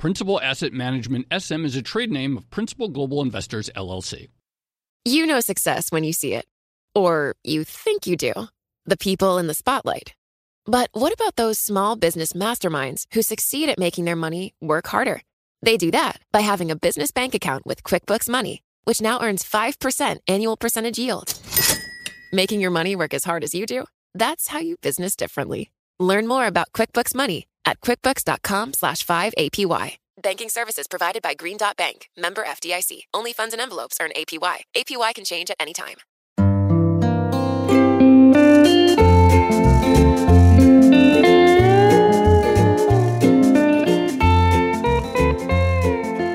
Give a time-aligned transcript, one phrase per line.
[0.00, 4.28] Principal Asset Management SM is a trade name of Principal Global Investors LLC.
[5.04, 6.46] You know success when you see it.
[6.94, 8.32] Or you think you do.
[8.86, 10.14] The people in the spotlight.
[10.64, 15.20] But what about those small business masterminds who succeed at making their money work harder?
[15.60, 19.44] They do that by having a business bank account with QuickBooks Money, which now earns
[19.44, 21.38] 5% annual percentage yield.
[22.32, 23.84] Making your money work as hard as you do?
[24.14, 25.70] That's how you business differently.
[25.98, 29.96] Learn more about QuickBooks Money at quickbooks.com slash 5APY.
[30.22, 33.02] Banking services provided by Green Dot Bank, member FDIC.
[33.14, 34.58] Only funds and envelopes earn APY.
[34.76, 35.96] APY can change at any time.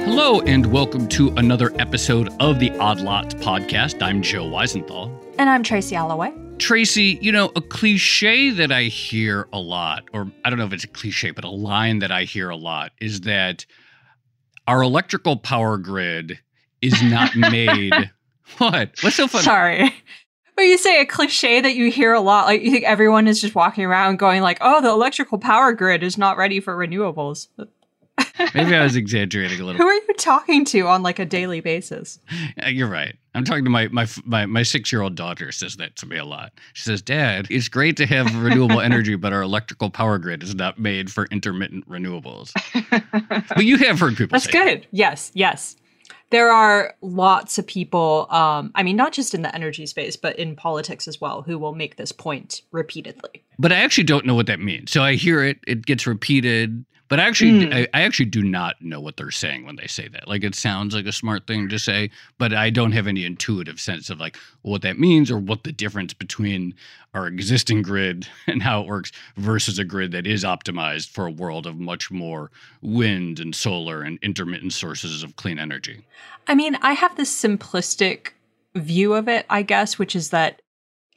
[0.05, 4.01] Hello, and welcome to another episode of the Odd Lots podcast.
[4.01, 5.11] I'm Joe Weisenthal.
[5.37, 6.33] And I'm Tracy Alloway.
[6.57, 10.73] Tracy, you know, a cliche that I hear a lot, or I don't know if
[10.73, 13.65] it's a cliche, but a line that I hear a lot is that
[14.67, 16.39] our electrical power grid
[16.81, 17.93] is not made.
[18.57, 18.91] what?
[19.01, 19.43] What's so funny?
[19.43, 19.95] Sorry.
[20.55, 23.41] But you say a cliche that you hear a lot, like you think everyone is
[23.41, 27.47] just walking around going like, "Oh, the electrical power grid is not ready for renewables."
[28.53, 29.81] Maybe I was exaggerating a little.
[29.81, 32.19] Who are you talking to on like a daily basis?
[32.57, 33.16] Yeah, you're right.
[33.33, 35.52] I'm talking to my my my, my six year old daughter.
[35.52, 36.53] Says that to me a lot.
[36.73, 40.55] She says, "Dad, it's great to have renewable energy, but our electrical power grid is
[40.55, 42.52] not made for intermittent renewables."
[43.49, 44.33] but you have heard people.
[44.33, 44.81] That's good.
[44.81, 44.88] That.
[44.91, 45.75] Yes, yes.
[46.31, 48.27] There are lots of people.
[48.31, 51.59] Um, I mean, not just in the energy space, but in politics as well, who
[51.59, 53.44] will make this point repeatedly.
[53.59, 54.91] But I actually don't know what that means.
[54.91, 55.59] So I hear it.
[55.68, 57.73] It gets repeated but actually, mm.
[57.73, 60.27] I, I, actually do not know what they're saying when they say that.
[60.27, 63.79] Like it sounds like a smart thing to say, but I don't have any intuitive
[63.79, 66.73] sense of like what that means or what the difference between
[67.13, 71.31] our existing grid and how it works versus a grid that is optimized for a
[71.31, 72.49] world of much more
[72.81, 76.05] wind and solar and intermittent sources of clean energy.
[76.47, 78.29] I mean, I have this simplistic
[78.75, 80.61] view of it, I guess, which is that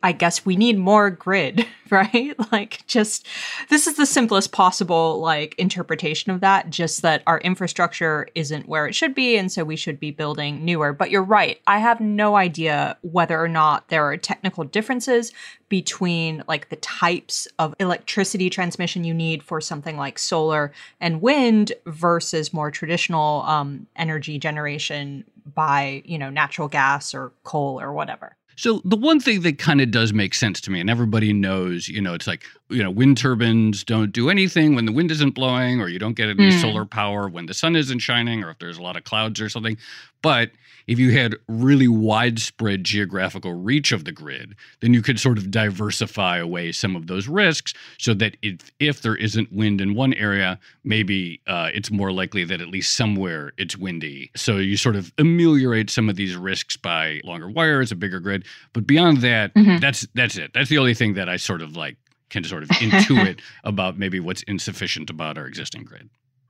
[0.00, 2.34] I guess we need more grid, right?
[2.52, 3.26] like just
[3.68, 8.86] this is the simplest possible like interpretation of that, just that our infrastructure isn't where
[8.86, 10.92] it should be and so we should be building newer.
[10.92, 11.60] But you're right.
[11.66, 15.32] I have no idea whether or not there are technical differences
[15.68, 21.72] between like the types of electricity transmission you need for something like solar and wind
[21.86, 28.36] versus more traditional um, energy generation by, you know, natural gas or coal or whatever.
[28.58, 31.88] So the one thing that kind of does make sense to me, and everybody knows,
[31.88, 35.36] you know, it's like, you know, wind turbines don't do anything when the wind isn't
[35.36, 36.60] blowing, or you don't get any mm.
[36.60, 39.48] solar power when the sun isn't shining, or if there's a lot of clouds or
[39.48, 39.78] something.
[40.22, 40.50] But
[40.88, 45.50] if you had really widespread geographical reach of the grid, then you could sort of
[45.50, 50.14] diversify away some of those risks so that if, if there isn't wind in one
[50.14, 54.30] area, maybe uh, it's more likely that at least somewhere it's windy.
[54.34, 58.46] So you sort of ameliorate some of these risks by longer wires, a bigger grid.
[58.72, 59.76] But beyond that, mm-hmm.
[59.78, 60.52] that's that's it.
[60.54, 61.96] That's the only thing that I sort of like
[62.30, 66.08] can sort of intuit about maybe what's insufficient about our existing grid.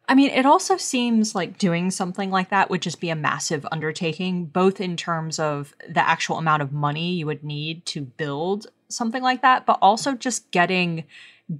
[0.08, 3.66] I mean, it also seems like doing something like that would just be a massive
[3.70, 8.68] undertaking, both in terms of the actual amount of money you would need to build
[8.88, 11.04] something like that, but also just getting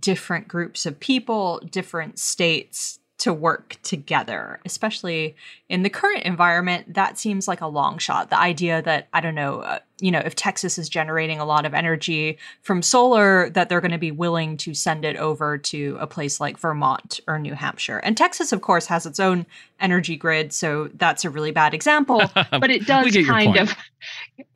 [0.01, 5.34] different groups of people, different states to work together, especially
[5.69, 6.95] in the current environment.
[6.95, 8.31] That seems like a long shot.
[8.31, 11.67] The idea that, I don't know, uh, you know, if Texas is generating a lot
[11.67, 15.97] of energy from solar, that they're going to be willing to send it over to
[15.99, 17.99] a place like Vermont or New Hampshire.
[17.99, 19.45] And Texas, of course, has its own
[19.81, 22.23] energy grid, so that's a really bad example.
[22.53, 23.75] but it does kind of.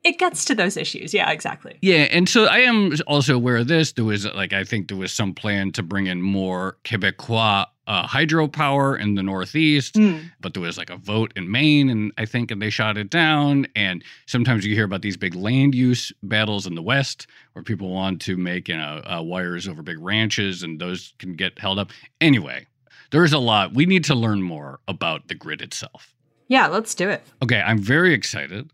[0.04, 1.12] It gets to those issues.
[1.12, 1.78] Yeah, exactly.
[1.82, 2.06] Yeah.
[2.10, 3.92] And so I am also aware of this.
[3.92, 8.06] There was, like, I think there was some plan to bring in more Quebecois uh,
[8.06, 10.30] hydropower in the Northeast, mm.
[10.40, 13.10] but there was like a vote in Maine, and I think, and they shot it
[13.10, 13.66] down.
[13.74, 17.90] And sometimes you hear about these big land use battles in the West where people
[17.90, 21.78] want to make you know uh, wires over big ranches, and those can get held
[21.78, 21.90] up.
[22.20, 22.66] Anyway,
[23.10, 23.74] there's a lot.
[23.74, 26.14] We need to learn more about the grid itself.
[26.48, 27.22] Yeah, let's do it.
[27.42, 28.70] Okay, I'm very excited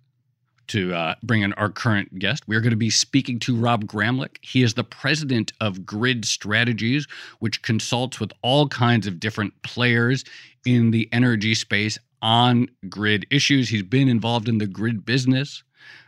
[0.68, 2.44] to uh, bring in our current guest.
[2.46, 4.36] We're going to be speaking to Rob Gramlich.
[4.42, 7.06] He is the president of Grid Strategies,
[7.40, 10.24] which consults with all kinds of different players
[10.64, 11.98] in the energy space.
[12.22, 13.68] on grid issues.
[13.68, 15.62] He's been involved in the grid business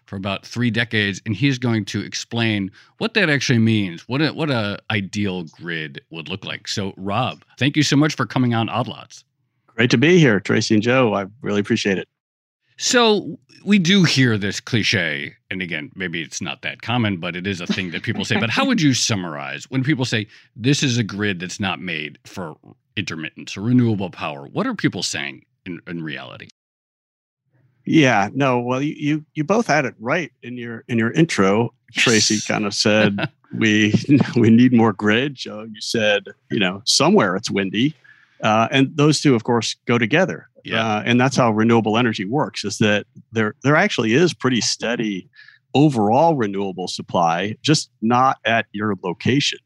[0.06, 4.32] for about three decades, and he's going to explain what that actually means, what a,
[4.32, 6.66] what a ideal grid would look like.
[6.66, 9.24] So, Rob, thank you so much for coming on Odd Lots.
[9.68, 11.14] Great to be here, Tracy and Joe.
[11.14, 12.08] I really appreciate it.
[12.80, 17.46] So we do hear this cliche, and again, maybe it's not that common, but it
[17.46, 18.40] is a thing that people say.
[18.40, 22.18] But how would you summarize when people say this is a grid that's not made
[22.24, 22.56] for
[22.96, 24.46] intermittence or renewable power?
[24.46, 26.48] What are people saying in, in reality?
[27.84, 31.74] Yeah, no, well, you, you you both had it right in your in your intro.
[31.94, 32.04] Yes.
[32.04, 33.92] Tracy kind of said we
[34.36, 35.34] we need more grid.
[35.34, 37.94] Joe, you said you know somewhere it's windy,
[38.42, 40.48] uh, and those two, of course, go together.
[40.64, 40.84] Yeah.
[40.84, 45.28] Uh, and that's how renewable energy works is that there there actually is pretty steady
[45.74, 49.58] overall renewable supply, just not at your location.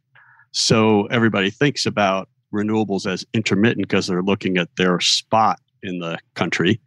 [0.52, 6.18] So everybody thinks about renewables as intermittent because they're looking at their spot in the
[6.34, 6.80] country.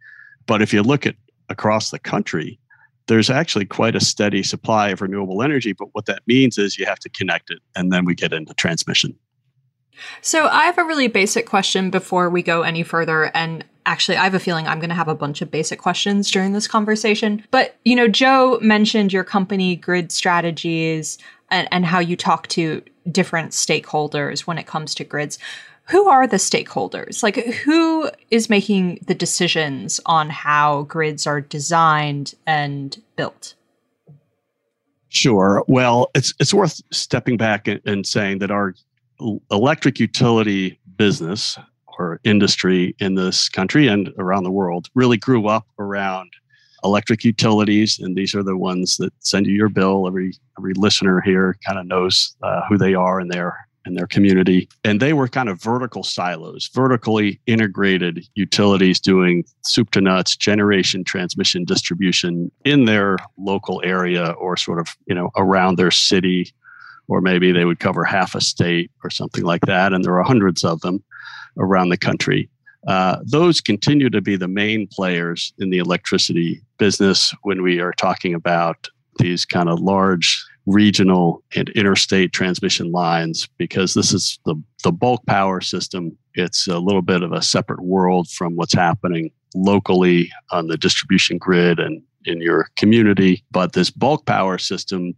[0.46, 1.16] But if you look at
[1.48, 2.58] across the country,
[3.06, 5.72] there's actually quite a steady supply of renewable energy.
[5.72, 8.54] But what that means is you have to connect it, and then we get into
[8.54, 9.18] transmission.
[10.20, 13.24] So I have a really basic question before we go any further.
[13.34, 16.30] And actually, I have a feeling I'm going to have a bunch of basic questions
[16.30, 17.42] during this conversation.
[17.50, 21.18] But, you know, Joe mentioned your company grid strategies
[21.50, 25.38] and, and how you talk to different stakeholders when it comes to grids.
[25.84, 27.22] Who are the stakeholders?
[27.22, 33.54] Like, who is making the decisions on how grids are designed and built?
[35.08, 35.64] Sure.
[35.66, 38.74] Well, it's it's worth stepping back and, and saying that our
[39.50, 41.58] electric utility business
[41.98, 46.32] or industry in this country and around the world really grew up around
[46.84, 50.06] electric utilities and these are the ones that send you your bill.
[50.06, 54.06] Every every listener here kind of knows uh, who they are in their in their
[54.06, 54.68] community.
[54.84, 61.02] And they were kind of vertical silos vertically integrated utilities doing soup to nuts generation
[61.04, 66.52] transmission distribution in their local area or sort of you know around their city
[67.08, 69.92] or maybe they would cover half a state or something like that.
[69.92, 71.02] And there are hundreds of them
[71.58, 72.48] around the country.
[72.86, 77.92] Uh, those continue to be the main players in the electricity business when we are
[77.92, 78.88] talking about
[79.18, 84.54] these kind of large regional and interstate transmission lines because this is the,
[84.84, 86.16] the bulk power system.
[86.34, 91.38] It's a little bit of a separate world from what's happening locally on the distribution
[91.38, 93.42] grid and in your community.
[93.50, 95.14] But this bulk power system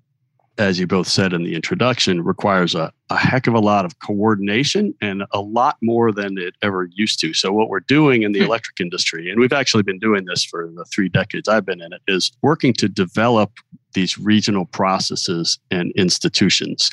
[0.60, 3.98] as you both said in the introduction, requires a, a heck of a lot of
[4.00, 7.32] coordination and a lot more than it ever used to.
[7.32, 8.44] So, what we're doing in the hmm.
[8.44, 11.94] electric industry, and we've actually been doing this for the three decades I've been in
[11.94, 13.52] it, is working to develop
[13.94, 16.90] these regional processes and institutions.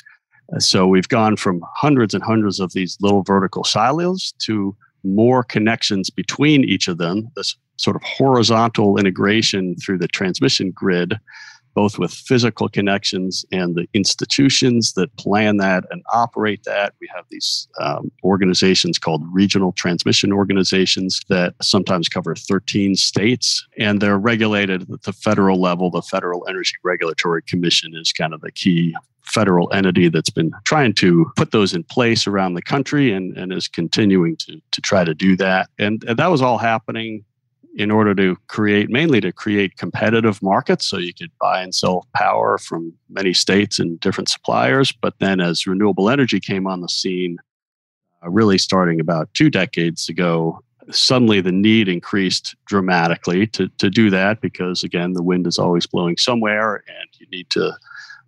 [0.58, 4.74] So, we've gone from hundreds and hundreds of these little vertical silos to
[5.04, 11.20] more connections between each of them, this sort of horizontal integration through the transmission grid
[11.78, 16.92] both with physical connections and the institutions that plan that and operate that.
[17.00, 24.00] We have these um, organizations called regional transmission organizations that sometimes cover 13 states, and
[24.00, 25.88] they're regulated at the federal level.
[25.88, 30.94] The Federal Energy Regulatory Commission is kind of the key federal entity that's been trying
[30.94, 35.04] to put those in place around the country and, and is continuing to, to try
[35.04, 35.68] to do that.
[35.78, 37.24] And, and that was all happening
[37.78, 40.84] in order to create mainly to create competitive markets.
[40.84, 44.90] So you could buy and sell power from many states and different suppliers.
[44.90, 47.38] But then as renewable energy came on the scene
[48.22, 54.08] uh, really starting about two decades ago suddenly the need increased dramatically to, to do
[54.08, 57.72] that because again the wind is always blowing somewhere and you need to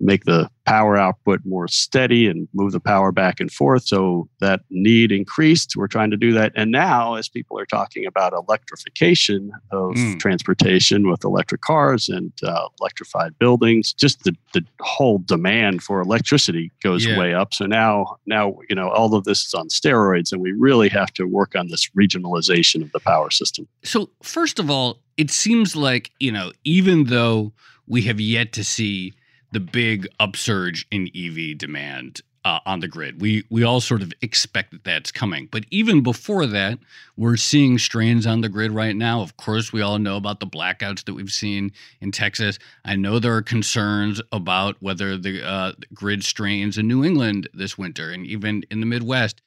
[0.00, 3.84] make the power output more steady and move the power back and forth.
[3.86, 5.74] So that need increased.
[5.76, 6.52] We're trying to do that.
[6.54, 10.18] And now, as people are talking about electrification of mm.
[10.20, 16.70] transportation with electric cars and uh, electrified buildings, just the, the whole demand for electricity
[16.82, 17.18] goes yeah.
[17.18, 17.52] way up.
[17.52, 21.12] So now, now, you know, all of this is on steroids, and we really have
[21.14, 23.66] to work on this regionalization of the power system.
[23.82, 27.52] So, first of all, it seems like, you know, even though
[27.86, 29.14] we have yet to see
[29.52, 33.20] the big upsurge in EV demand uh, on the grid.
[33.20, 36.78] We we all sort of expect that that's coming, but even before that,
[37.16, 39.20] we're seeing strains on the grid right now.
[39.20, 42.58] Of course, we all know about the blackouts that we've seen in Texas.
[42.84, 47.76] I know there are concerns about whether the uh, grid strains in New England this
[47.76, 49.42] winter and even in the Midwest.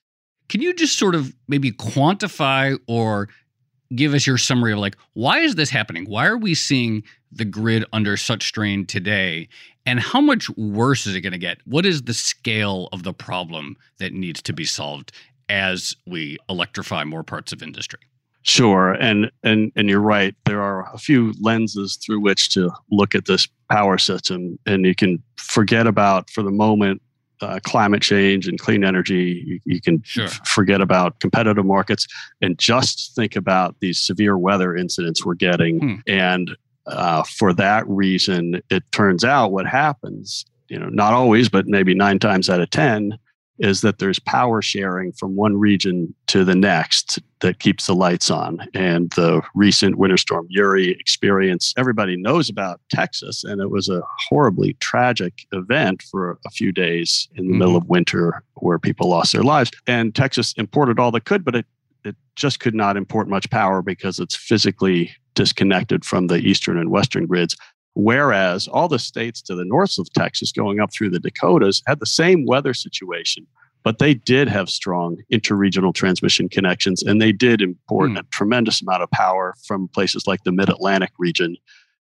[0.49, 3.29] Can you just sort of maybe quantify or
[3.95, 6.05] give us your summary of like why is this happening?
[6.05, 7.03] Why are we seeing
[7.35, 9.47] the grid under such strain today?
[9.85, 11.57] And how much worse is it going to get?
[11.65, 15.11] What is the scale of the problem that needs to be solved
[15.49, 17.99] as we electrify more parts of industry?
[18.45, 20.35] Sure, and and and you're right.
[20.45, 24.93] There are a few lenses through which to look at this power system, and you
[24.95, 27.01] can forget about for the moment
[27.41, 29.43] uh, climate change and clean energy.
[29.45, 30.25] You, you can Sure.
[30.25, 32.05] f- forget about competitive markets
[32.41, 35.79] and just think about these severe weather incidents we're getting.
[35.79, 35.95] Hmm.
[36.07, 36.51] And
[36.87, 41.93] uh, for that reason, it turns out what happens, you know, not always, but maybe
[41.93, 43.17] nine times out of 10,
[43.59, 48.31] is that there's power sharing from one region to the next that keeps the lights
[48.31, 48.59] on.
[48.73, 54.01] And the recent winter storm Uri experience, everybody knows about Texas, and it was a
[54.27, 59.33] horribly tragic event for a few days in the middle of winter where people lost
[59.33, 59.71] their lives.
[59.85, 61.65] And Texas imported all that could, but it
[62.03, 66.89] it just could not import much power because it's physically disconnected from the eastern and
[66.91, 67.55] western grids.
[67.95, 71.99] Whereas all the states to the north of Texas, going up through the Dakotas, had
[71.99, 73.45] the same weather situation,
[73.83, 78.17] but they did have strong interregional transmission connections and they did import Hmm.
[78.17, 81.55] a tremendous amount of power from places like the mid Atlantic region.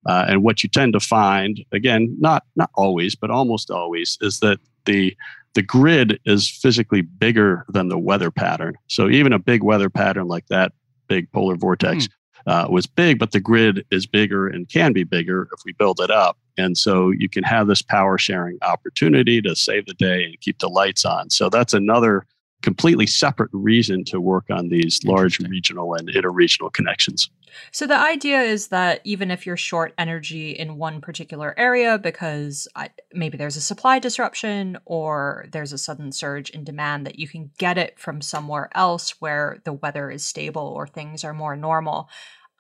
[0.05, 4.39] Uh, and what you tend to find, again, not not always, but almost always, is
[4.39, 5.15] that the
[5.53, 8.75] the grid is physically bigger than the weather pattern.
[8.87, 10.73] So even a big weather pattern like that
[11.07, 12.07] big polar vortex
[12.45, 15.99] uh, was big, but the grid is bigger and can be bigger if we build
[15.99, 16.37] it up.
[16.57, 20.59] And so you can have this power sharing opportunity to save the day and keep
[20.59, 21.29] the lights on.
[21.29, 22.25] So that's another
[22.61, 27.29] completely separate reason to work on these large regional and interregional connections.
[27.71, 32.67] So the idea is that even if you're short energy in one particular area because
[33.13, 37.51] maybe there's a supply disruption or there's a sudden surge in demand, that you can
[37.57, 42.09] get it from somewhere else where the weather is stable or things are more normal.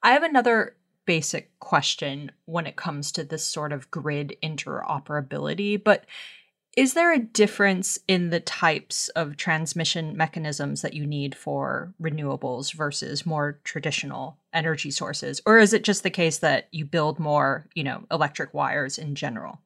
[0.01, 0.75] I have another
[1.05, 6.05] basic question when it comes to this sort of grid interoperability, but
[6.77, 12.73] is there a difference in the types of transmission mechanisms that you need for renewables
[12.73, 15.41] versus more traditional energy sources?
[15.45, 19.15] Or is it just the case that you build more, you know, electric wires in
[19.15, 19.59] general?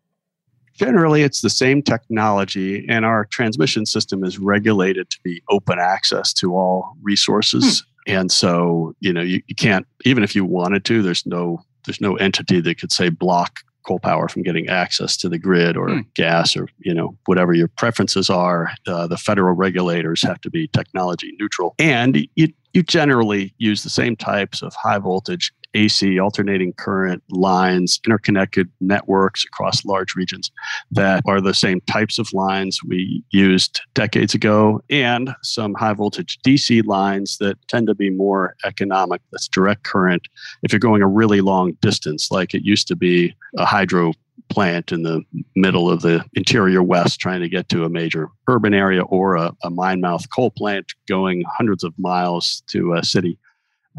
[0.74, 6.34] Generally, it's the same technology, and our transmission system is regulated to be open access
[6.34, 7.82] to all resources.
[8.08, 8.14] Hmm.
[8.16, 11.04] And so, you know, you, you can't even if you wanted to.
[11.04, 15.30] There's no there's no entity that could say block coal power from getting access to
[15.30, 16.02] the grid or Hmm.
[16.16, 18.72] gas or you know whatever your preferences are.
[18.88, 23.90] Uh, the federal regulators have to be technology neutral, and you you generally use the
[23.90, 30.52] same types of high voltage AC alternating current lines, interconnected networks across large regions
[30.92, 36.40] that are the same types of lines we used decades ago, and some high voltage
[36.46, 39.22] DC lines that tend to be more economic.
[39.32, 40.28] That's direct current.
[40.64, 44.14] If you're going a really long distance, like it used to be a hydro
[44.50, 45.24] plant in the
[45.56, 49.52] middle of the interior west trying to get to a major urban area or a,
[49.64, 53.38] a mine mouth coal plant going hundreds of miles to a city.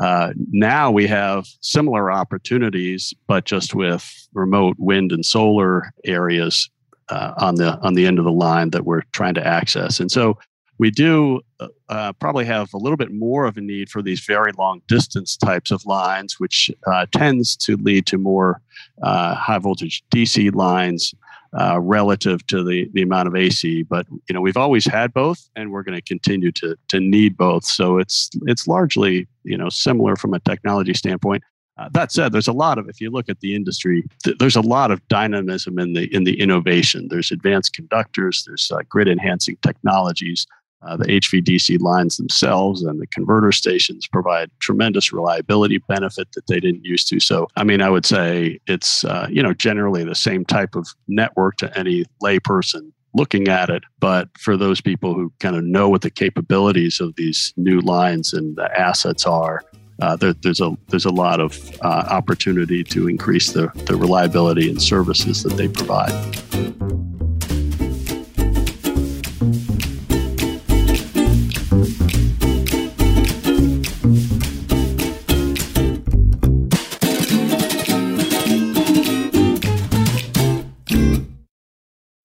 [0.01, 6.69] Uh, now we have similar opportunities, but just with remote wind and solar areas
[7.11, 10.01] uh, on the on the end of the line that we're trying to access.
[10.01, 10.39] And so
[10.79, 14.25] we do uh, uh, probably have a little bit more of a need for these
[14.25, 18.61] very long distance types of lines, which uh, tends to lead to more
[19.03, 21.15] uh, high voltage DC lines
[21.59, 23.83] uh, relative to the, the amount of AC.
[23.85, 27.37] But you know we've always had both, and we're going to continue to to need
[27.37, 27.65] both.
[27.65, 31.43] So it's it's largely you know similar from a technology standpoint.
[31.77, 34.55] Uh, that said, there's a lot of if you look at the industry, th- there's
[34.55, 37.09] a lot of dynamism in the in the innovation.
[37.09, 40.47] There's advanced conductors, there's uh, grid enhancing technologies.
[40.87, 46.61] Uh, the HVDC lines themselves and the converter stations provide tremendous reliability benefit that they
[46.61, 47.21] didn't used to.
[47.21, 50.89] So, I mean, I would say it's uh, you know generally the same type of
[51.09, 53.85] network to any layperson looking at it.
[54.01, 58.33] But for those people who kind of know what the capabilities of these new lines
[58.33, 59.63] and the assets are,
[60.03, 64.69] uh, there, there's a there's a lot of uh, opportunity to increase the, the reliability
[64.69, 67.14] and services that they provide.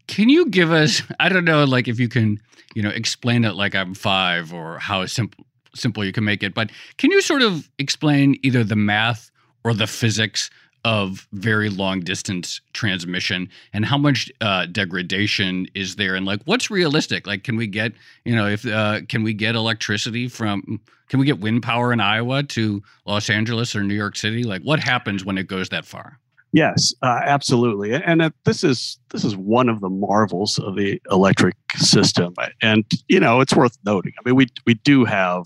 [0.07, 2.39] Can you give us, I don't know, like if you can,
[2.73, 6.55] you know, explain it like I'm five or how simple simple you can make it,
[6.55, 9.29] but can you sort of explain either the math
[9.63, 10.49] or the physics
[10.85, 16.15] of very long distance transmission and how much uh, degradation is there?
[16.15, 17.27] And like what's realistic?
[17.27, 17.93] Like can we get
[18.25, 21.99] you know if uh, can we get electricity from can we get wind power in
[21.99, 24.43] iowa to los angeles or new york city?
[24.43, 26.19] Like what happens when it goes that far?
[26.51, 27.93] Yes uh, absolutely.
[27.93, 32.33] And uh, this is this is one of the marvels of the electric system.
[32.61, 34.13] And you know it's worth noting.
[34.19, 35.45] I mean we we do have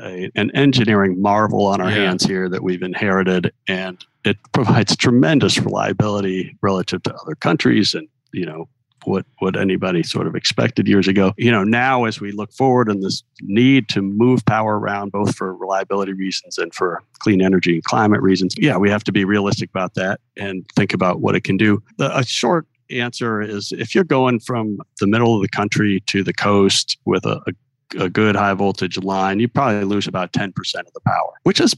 [0.00, 1.96] a, an engineering marvel on our yeah.
[1.96, 8.08] hands here that we've inherited and it provides tremendous reliability relative to other countries and
[8.32, 8.68] you know
[9.04, 12.88] what what anybody sort of expected years ago you know now as we look forward
[12.88, 17.74] and this need to move power around both for reliability reasons and for clean energy
[17.74, 21.34] and climate reasons yeah we have to be realistic about that and think about what
[21.34, 25.42] it can do the, a short answer is if you're going from the middle of
[25.42, 27.52] the country to the coast with a, a,
[27.98, 31.74] a good high voltage line you probably lose about 10% of the power which is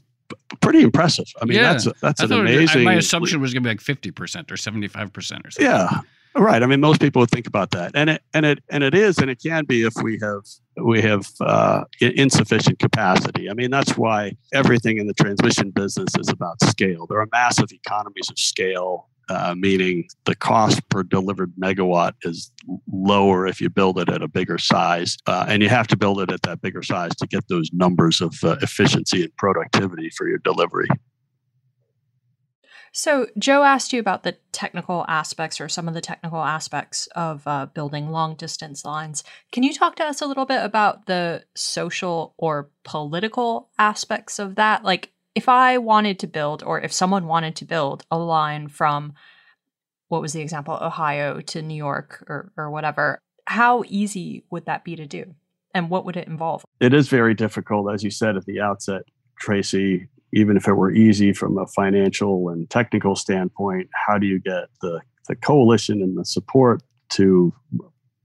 [0.61, 1.27] pretty impressive.
[1.41, 1.73] I mean, yeah.
[1.73, 2.81] that's that's an amazing.
[2.81, 5.51] Was, my assumption was going to be like fifty percent or seventy five percent or
[5.51, 5.71] something.
[5.71, 6.01] Yeah,
[6.35, 6.63] right.
[6.63, 9.19] I mean, most people would think about that, and it and it and it is,
[9.19, 10.43] and it can be if we have
[10.77, 13.51] we have uh, insufficient capacity.
[13.51, 17.07] I mean, that's why everything in the transmission business is about scale.
[17.07, 22.51] There are massive economies of scale uh, meaning the cost per delivered megawatt is
[22.93, 25.17] lower if you build it at a bigger size.
[25.27, 28.21] Uh, and you have to build it at that bigger size to get those numbers
[28.21, 30.89] of uh, efficiency and productivity for your delivery.
[32.97, 37.45] So, Joe asked you about the technical aspects or some of the technical aspects of
[37.45, 39.25] uh, building long distance lines.
[39.51, 44.55] Can you talk to us a little bit about the social or political aspects of
[44.55, 44.85] that?
[44.85, 49.15] Like, if I wanted to build, or if someone wanted to build a line from
[50.09, 54.85] what was the example, Ohio to New York or, or whatever, how easy would that
[54.85, 55.35] be to do?
[55.75, 56.65] And what would it involve?
[56.81, 59.03] It is very difficult, as you said at the outset,
[59.39, 60.09] Tracy.
[60.33, 64.65] Even if it were easy from a financial and technical standpoint, how do you get
[64.83, 67.53] the, the coalition and the support to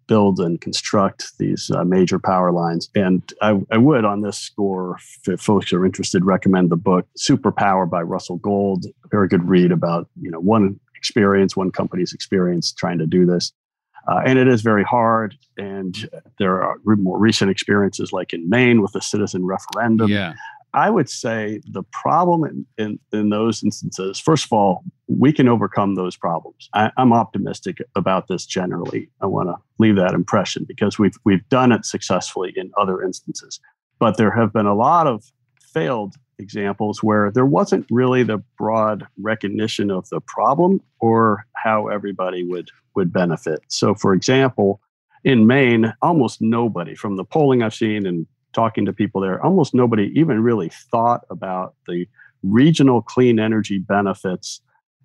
[0.09, 2.89] build and construct these uh, major power lines.
[2.95, 7.89] And I, I, would, on this score, if folks are interested, recommend the book Superpower
[7.89, 8.85] by Russell Gold.
[9.05, 13.25] A very good read about you know one experience, one company's experience trying to do
[13.25, 13.53] this.
[14.09, 15.35] Uh, and it is very hard.
[15.57, 20.09] And there are more recent experiences, like in Maine with the citizen referendum.
[20.09, 20.33] Yeah.
[20.73, 25.47] I would say the problem in, in, in, those instances, first of all, we can
[25.47, 26.69] overcome those problems.
[26.73, 29.09] I, am optimistic about this generally.
[29.29, 33.59] Want to leave that impression because we've we've done it successfully in other instances.
[33.99, 39.05] But there have been a lot of failed examples where there wasn't really the broad
[39.21, 43.59] recognition of the problem or how everybody would would benefit.
[43.67, 44.81] So for example,
[45.23, 49.73] in Maine, almost nobody from the polling I've seen and talking to people there, almost
[49.73, 52.07] nobody even really thought about the
[52.41, 54.61] regional clean energy benefits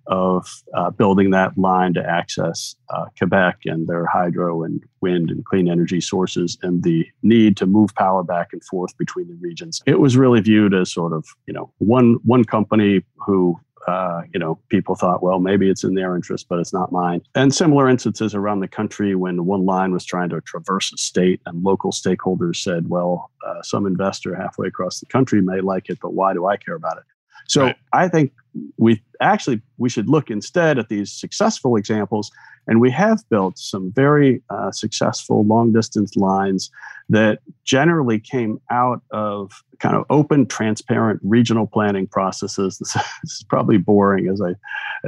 [0.07, 5.45] of uh, building that line to access uh, Quebec and their hydro and wind and
[5.45, 9.81] clean energy sources and the need to move power back and forth between the regions.
[9.85, 14.39] It was really viewed as sort of, you know, one one company who uh, you
[14.39, 17.21] know, people thought, well, maybe it's in their interest, but it's not mine.
[17.35, 21.39] And similar instances around the country when one line was trying to traverse a state
[21.45, 25.99] and local stakeholders said, well, uh, some investor halfway across the country may like it,
[26.01, 27.03] but why do I care about it?
[27.47, 27.75] So right.
[27.93, 28.31] I think
[28.77, 32.31] we actually we should look instead at these successful examples,
[32.67, 36.71] and we have built some very uh, successful long distance lines
[37.09, 42.79] that generally came out of kind of open, transparent regional planning processes.
[42.85, 44.55] This, is probably boring as I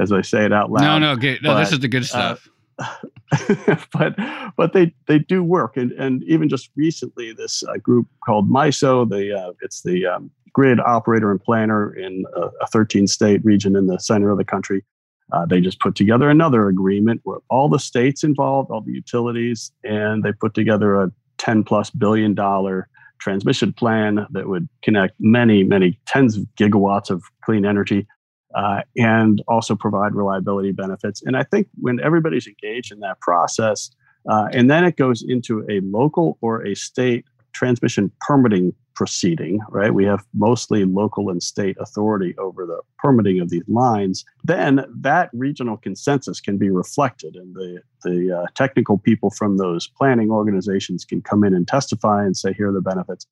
[0.00, 0.82] as I say it out loud.
[0.82, 1.38] No, no, no.
[1.42, 2.48] But, this is the good uh, stuff.
[3.92, 4.16] but
[4.56, 9.08] but they they do work, and and even just recently, this uh, group called MISO,
[9.08, 13.76] the uh, it's the um, grid operator and planner in a, a 13 state region
[13.76, 14.84] in the center of the country.
[15.32, 19.70] Uh, they just put together another agreement where all the states involved, all the utilities,
[19.84, 22.88] and they put together a 10 plus billion dollar
[23.18, 28.06] transmission plan that would connect many, many tens of gigawatts of clean energy
[28.54, 31.22] uh, and also provide reliability benefits.
[31.22, 33.90] And I think when everybody's engaged in that process,
[34.28, 39.94] uh, and then it goes into a local or a state transmission permitting proceeding, right?
[39.94, 44.24] We have mostly local and state authority over the permitting of these lines.
[44.42, 49.86] Then that regional consensus can be reflected, and the the uh, technical people from those
[49.86, 53.26] planning organizations can come in and testify and say, here are the benefits.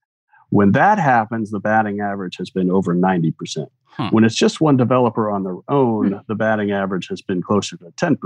[0.51, 3.67] When that happens, the batting average has been over 90%.
[3.97, 4.11] Huh.
[4.11, 6.19] When it's just one developer on their own, hmm.
[6.29, 8.19] the batting average has been closer to 10%.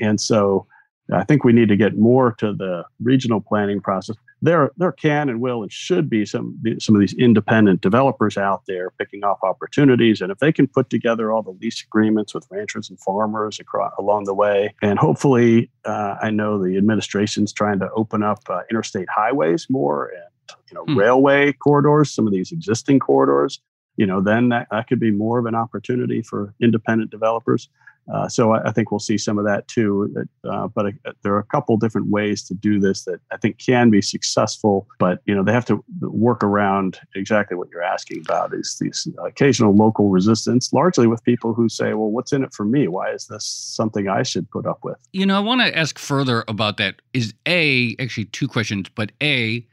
[0.00, 0.66] And so
[1.12, 4.16] I think we need to get more to the regional planning process.
[4.40, 8.62] There, there can and will and should be some some of these independent developers out
[8.66, 12.46] there picking off opportunities, and if they can put together all the lease agreements with
[12.50, 17.78] ranchers and farmers across along the way, and hopefully, uh, I know the administration's trying
[17.80, 20.98] to open up uh, interstate highways more and you know hmm.
[20.98, 23.60] railway corridors, some of these existing corridors
[23.96, 27.68] you know, then that, that could be more of an opportunity for independent developers.
[28.12, 30.12] Uh, so I, I, think we'll see some of that too.
[30.48, 33.58] Uh, but uh, there are a couple different ways to do this that I think
[33.58, 34.88] can be successful.
[34.98, 39.06] But you know, they have to work around exactly what you're asking about: is these
[39.24, 42.88] occasional local resistance, largely with people who say, "Well, what's in it for me?
[42.88, 45.96] Why is this something I should put up with?" You know, I want to ask
[45.96, 46.96] further about that.
[47.12, 49.64] Is a actually two questions, but a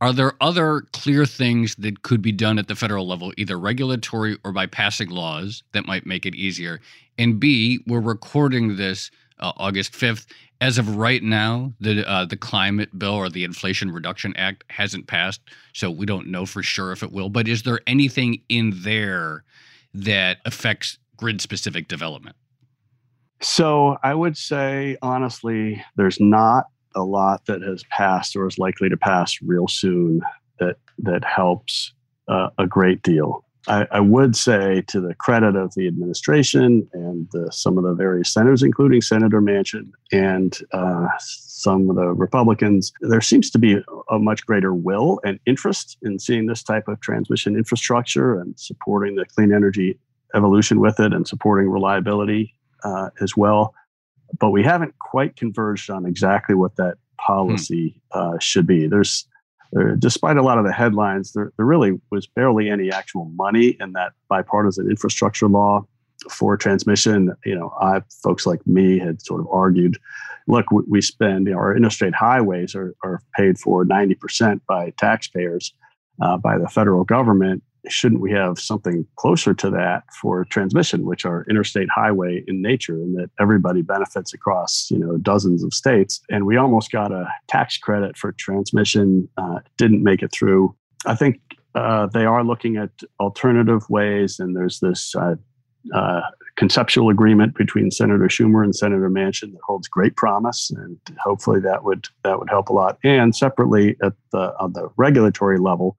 [0.00, 4.38] are there other clear things that could be done at the federal level, either regulatory
[4.44, 6.80] or by passing laws that might make it easier?
[7.18, 10.26] And B, we're recording this uh, August 5th.
[10.60, 15.06] As of right now, the uh, the climate bill or the Inflation Reduction Act hasn't
[15.06, 15.42] passed,
[15.74, 17.28] so we don't know for sure if it will.
[17.28, 19.44] But is there anything in there
[19.92, 22.36] that affects grid specific development?
[23.42, 26.64] So I would say honestly, there's not
[26.96, 30.20] a lot that has passed or is likely to pass real soon
[30.58, 31.92] that that helps
[32.28, 33.44] uh, a great deal.
[33.68, 37.94] I, I, would say, to the credit of the administration and the, some of the
[37.94, 43.82] various senators, including Senator Manchin and uh, some of the Republicans, there seems to be
[44.08, 49.16] a much greater will and interest in seeing this type of transmission infrastructure and supporting
[49.16, 49.98] the clean energy
[50.36, 52.54] evolution with it and supporting reliability
[52.84, 53.74] uh, as well
[54.38, 58.18] but we haven't quite converged on exactly what that policy hmm.
[58.18, 58.86] uh, should be.
[58.86, 59.26] There's,
[59.72, 63.76] there, despite a lot of the headlines, there, there really was barely any actual money
[63.80, 65.86] in that bipartisan infrastructure law
[66.30, 67.32] for transmission.
[67.44, 69.98] You know, I, folks like me had sort of argued,
[70.46, 74.90] look, we, we spend you know, our interstate highways are, are paid for 90% by
[74.90, 75.74] taxpayers,
[76.20, 81.24] uh, by the federal government, shouldn't we have something closer to that for transmission, which
[81.24, 86.20] are interstate highway in nature, and that everybody benefits across you know dozens of states?
[86.30, 90.74] And we almost got a tax credit for transmission, uh, didn't make it through.
[91.06, 91.40] I think
[91.74, 95.36] uh, they are looking at alternative ways, and there's this uh,
[95.94, 96.22] uh
[96.56, 101.84] conceptual agreement between Senator Schumer and Senator Manchin that holds great promise, and hopefully that
[101.84, 102.98] would that would help a lot.
[103.04, 105.96] And separately at the on the regulatory level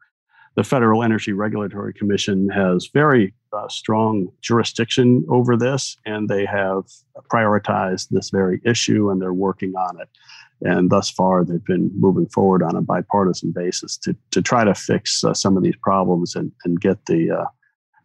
[0.58, 6.84] the Federal Energy Regulatory Commission has very uh, strong jurisdiction over this, and they have
[7.32, 10.10] prioritized this very issue and they're working on it.
[10.62, 14.74] And thus far, they've been moving forward on a bipartisan basis to, to try to
[14.74, 17.46] fix uh, some of these problems and, and get the, uh,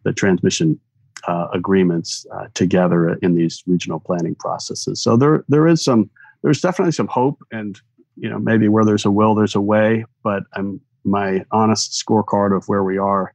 [0.03, 0.79] the transmission
[1.27, 5.01] uh, agreements uh, together in these regional planning processes.
[5.01, 6.07] So there, there is some,
[6.43, 7.81] there's definitely some hope, and
[8.15, 10.05] you know maybe where there's a will, there's a way.
[10.23, 13.33] But I'm my honest scorecard of where we are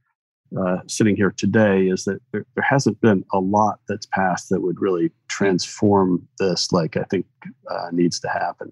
[0.57, 4.61] uh, sitting here today is that there, there, hasn't been a lot that's passed that
[4.61, 7.27] would really transform this like I think
[7.69, 8.71] uh, needs to happen.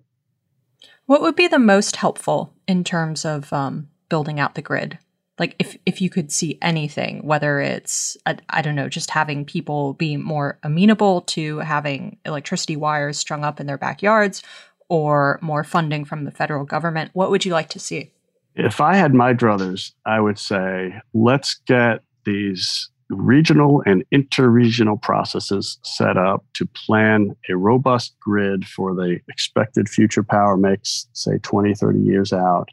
[1.06, 4.98] What would be the most helpful in terms of um, building out the grid?
[5.38, 9.46] Like if if you could see anything, whether it's I, I don't know, just having
[9.46, 14.42] people be more amenable to having electricity wires strung up in their backyards,
[14.90, 18.12] or more funding from the federal government, what would you like to see?
[18.58, 25.80] If I had my druthers, I would say let's get these regional and interregional processes
[25.84, 31.74] set up to plan a robust grid for the expected future power mix, say 20,
[31.76, 32.70] 30 years out.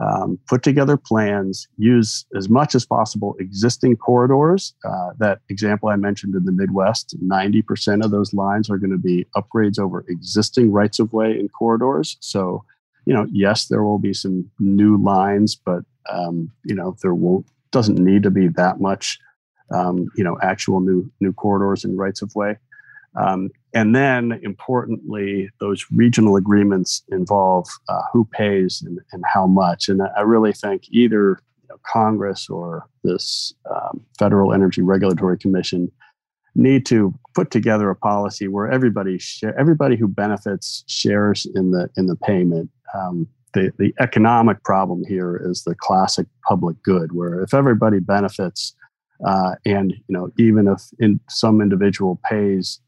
[0.00, 4.74] um, put together plans, use as much as possible existing corridors.
[4.84, 8.98] Uh, that example I mentioned in the Midwest, 90% of those lines are going to
[8.98, 12.16] be upgrades over existing rights of way in corridors.
[12.20, 12.64] So,
[13.08, 17.46] you know, yes, there will be some new lines, but, um, you know, there won't,
[17.72, 19.18] doesn't need to be that much,
[19.74, 22.58] um, you know, actual new, new corridors and rights of way.
[23.16, 29.88] Um, and then, importantly, those regional agreements involve uh, who pays and, and, how much.
[29.88, 35.90] And I really think either you know, Congress or this um, Federal Energy Regulatory Commission
[36.58, 41.88] need to put together a policy where everybody share, everybody who benefits shares in the
[41.96, 42.68] in the payment.
[42.94, 48.74] Um, the, the economic problem here is the classic public good, where if everybody benefits,
[49.26, 52.80] uh, and you know even if in some individual pays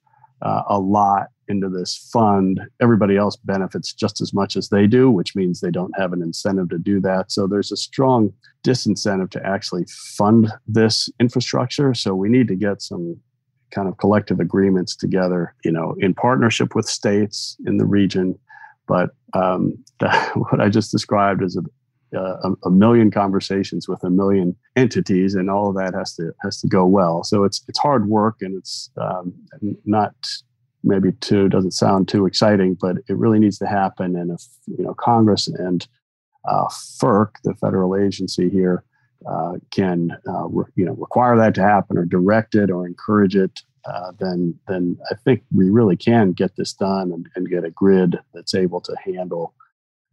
[0.42, 5.10] uh, a lot into this fund, everybody else benefits just as much as they do,
[5.10, 7.30] which means they don't have an incentive to do that.
[7.32, 8.32] So there's a strong
[8.64, 9.84] disincentive to actually
[10.16, 11.92] fund this infrastructure.
[11.94, 13.20] So we need to get some
[13.70, 18.38] kind of collective agreements together, you know, in partnership with states in the region.
[18.86, 19.78] But um,
[20.34, 25.48] what I just described is a, a, a, million conversations with a million entities, and
[25.48, 27.22] all of that has to has to go well.
[27.22, 29.32] So it's it's hard work, and it's um,
[29.84, 30.14] not
[30.82, 34.16] maybe too doesn't sound too exciting, but it really needs to happen.
[34.16, 35.86] And if you know Congress and
[36.48, 36.66] uh,
[37.00, 38.84] FERC, the federal agency here,
[39.28, 43.36] uh, can uh, re- you know require that to happen or direct it or encourage
[43.36, 47.64] it, uh, then then I think we really can get this done and, and get
[47.64, 49.54] a grid that's able to handle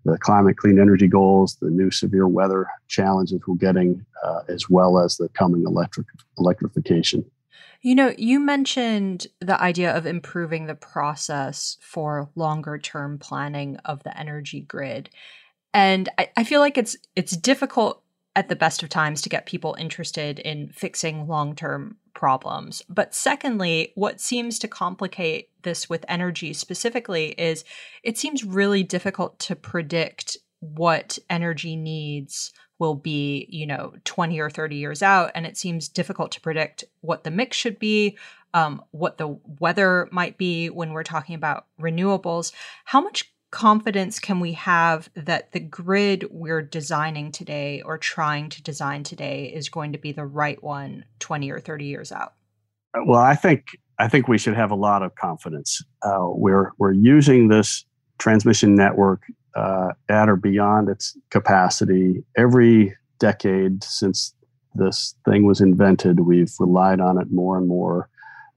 [0.05, 4.99] the climate clean energy goals, the new severe weather challenges we're getting, uh, as well
[4.99, 7.25] as the coming electric electrification.
[7.81, 14.03] You know, you mentioned the idea of improving the process for longer term planning of
[14.03, 15.09] the energy grid.
[15.73, 18.01] And I, I feel like it's it's difficult
[18.37, 22.83] at the best of times to get people interested in fixing long term problems.
[22.87, 27.63] But secondly, what seems to complicate this with energy specifically is
[28.03, 34.51] it seems really difficult to predict what energy needs will be, you know, 20 or
[34.51, 35.31] 30 years out.
[35.33, 38.19] And it seems difficult to predict what the mix should be,
[38.53, 42.51] um, what the weather might be when we're talking about renewables.
[42.85, 48.61] How much confidence can we have that the grid we're designing today or trying to
[48.61, 52.33] design today is going to be the right one 20 or 30 years out?
[53.05, 53.65] Well, I think
[53.99, 55.83] I think we should have a lot of confidence.
[56.01, 57.85] Uh, we're we're using this
[58.19, 59.21] transmission network
[59.55, 64.33] uh, at or beyond its capacity every decade since
[64.75, 66.19] this thing was invented.
[66.19, 68.09] We've relied on it more and more.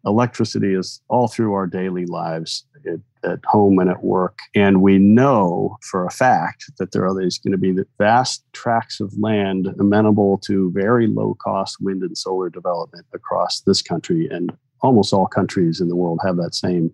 [0.04, 2.64] Electricity is all through our daily lives.
[2.84, 4.38] It, at home and at work.
[4.54, 9.00] And we know for a fact that there are these going to be vast tracts
[9.00, 14.28] of land amenable to very low cost wind and solar development across this country.
[14.30, 14.52] And
[14.82, 16.92] almost all countries in the world have that same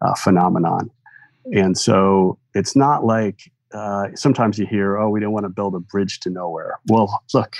[0.00, 0.90] uh, phenomenon.
[1.52, 3.40] And so it's not like
[3.74, 6.78] uh, sometimes you hear, oh, we don't want to build a bridge to nowhere.
[6.86, 7.56] Well, look,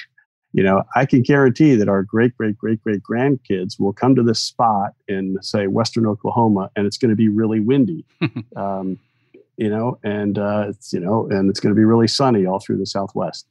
[0.53, 4.23] you know, I can guarantee that our great, great, great, great grandkids will come to
[4.23, 8.05] this spot in, say, Western Oklahoma, and it's going to be really windy,
[8.57, 8.99] um,
[9.57, 12.61] you know, and uh, it's you know, and it's going to be really sunny all
[12.61, 13.47] through the Southwest.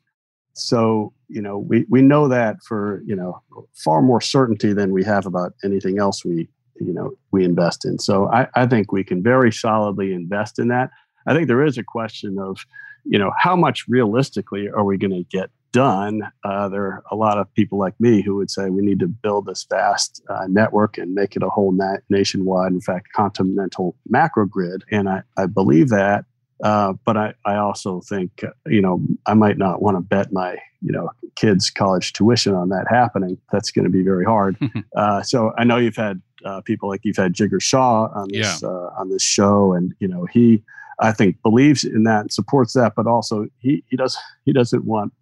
[0.54, 3.42] So, you know, we we know that for you know
[3.74, 7.98] far more certainty than we have about anything else we you know we invest in.
[7.98, 10.92] So, I, I think we can very solidly invest in that.
[11.26, 12.66] I think there is a question of,
[13.06, 17.16] you know, how much realistically are we going to get done, uh, there are a
[17.16, 20.46] lot of people like me who would say we need to build this vast uh,
[20.48, 24.84] network and make it a whole na- nationwide, in fact, continental macro grid.
[24.92, 26.26] And I, I believe that.
[26.64, 30.58] Uh, but I, I also think, you know, I might not want to bet my,
[30.82, 33.38] you know, kids' college tuition on that happening.
[33.52, 34.58] That's going to be very hard.
[34.96, 38.62] Uh, so I know you've had uh, people like you've had Jigar Shah on this
[38.62, 38.68] yeah.
[38.68, 40.62] Uh, on this show, and you know he,
[41.00, 44.84] I think, believes in that and supports that, but also he he does he doesn't
[44.84, 45.14] want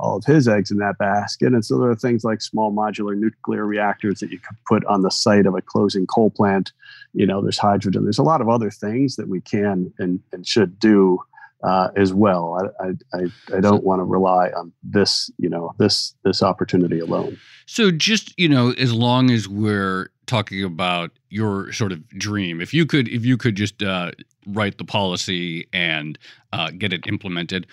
[0.00, 1.52] all of his eggs in that basket.
[1.52, 5.02] And so there are things like small modular nuclear reactors that you could put on
[5.02, 6.72] the site of a closing coal plant.
[7.12, 8.04] You know, there's hydrogen.
[8.04, 11.20] There's a lot of other things that we can and, and should do
[11.62, 12.72] uh, as well.
[12.80, 17.38] I, I, I don't want to rely on this, you know, this this opportunity alone.
[17.66, 22.72] So just you know, as long as we're talking about your sort of dream, if
[22.72, 24.12] you could if you could just uh,
[24.46, 26.18] write the policy and
[26.52, 27.66] uh, get it implemented,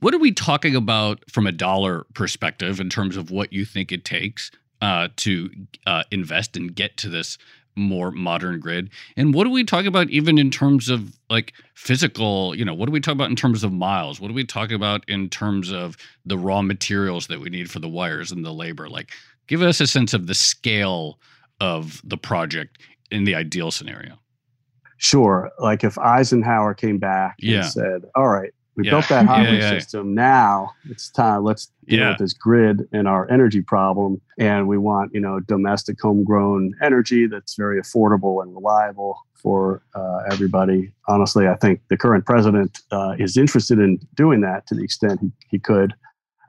[0.00, 3.92] what are we talking about from a dollar perspective in terms of what you think
[3.92, 5.50] it takes uh, to
[5.86, 7.38] uh, invest and get to this
[7.74, 8.90] more modern grid?
[9.16, 12.86] And what do we talk about even in terms of like physical, you know, what
[12.86, 14.20] do we talk about in terms of miles?
[14.20, 17.78] What do we talk about in terms of the raw materials that we need for
[17.78, 18.88] the wires and the labor?
[18.88, 19.10] Like
[19.46, 21.18] give us a sense of the scale
[21.60, 22.78] of the project
[23.10, 24.18] in the ideal scenario.
[24.98, 25.50] Sure.
[25.60, 27.58] Like if Eisenhower came back Yeah.
[27.62, 28.92] and said, "All right, we Yeah.
[28.92, 29.78] built that highway yeah, yeah.
[29.78, 30.14] system.
[30.14, 31.42] Now it's time.
[31.42, 34.20] Let's deal with this grid and our energy problem.
[34.38, 40.20] And we want, you know, domestic homegrown energy that's very affordable and reliable for uh,
[40.30, 40.92] everybody.
[41.08, 45.20] Honestly, I think the current president uh, is interested in doing that to the extent
[45.20, 45.92] he, he could.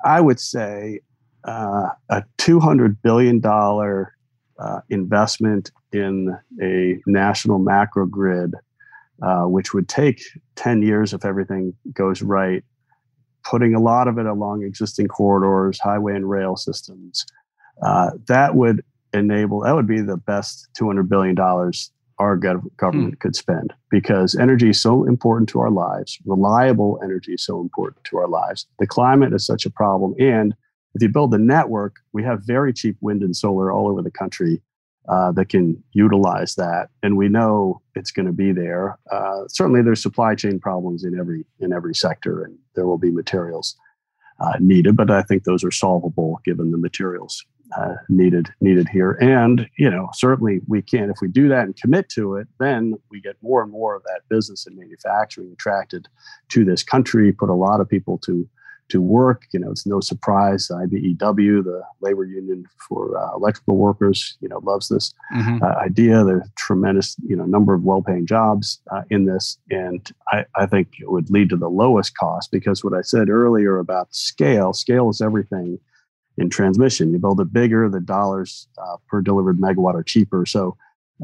[0.05, 0.99] I would say
[1.45, 8.53] uh, a $200 billion uh, investment in a national macro grid,
[9.21, 10.21] uh, which would take
[10.55, 12.63] 10 years if everything goes right,
[13.43, 17.25] putting a lot of it along existing corridors, highway and rail systems.
[17.82, 21.36] Uh, that would enable, that would be the best $200 billion
[22.19, 26.17] our gov- government could spend because energy is so important to our lives.
[26.25, 28.67] Reliable energy is so important to our lives.
[28.79, 30.13] The climate is such a problem.
[30.19, 30.53] And
[30.95, 34.12] if you build the network, we have very cheap wind and solar all over the
[34.12, 34.62] country
[35.09, 38.97] uh, that can utilize that, and we know it's going to be there.
[39.11, 43.11] Uh, certainly, there's supply chain problems in every in every sector, and there will be
[43.11, 43.75] materials
[44.39, 44.95] uh, needed.
[44.95, 47.43] But I think those are solvable given the materials
[47.77, 49.13] uh, needed needed here.
[49.13, 52.93] And you know, certainly we can if we do that and commit to it, then
[53.09, 56.07] we get more and more of that business and manufacturing attracted
[56.49, 57.31] to this country.
[57.31, 58.47] Put a lot of people to
[58.89, 59.43] to work.
[59.54, 64.60] You know, it's no surprise IBEW, the labor union for uh, electrical workers, you know,
[64.63, 65.62] loves this Mhm.
[65.62, 66.23] uh, idea.
[66.23, 70.65] There's a tremendous, you know, number of well-paying jobs uh, in this, and I, I
[70.65, 74.73] think it would lead to the lowest cost because what I said earlier about scale,
[74.73, 75.80] scale is everything
[76.38, 77.12] in transmission.
[77.12, 80.45] You build it bigger, the dollars uh, per delivered megawatt are cheaper.
[80.45, 80.78] So,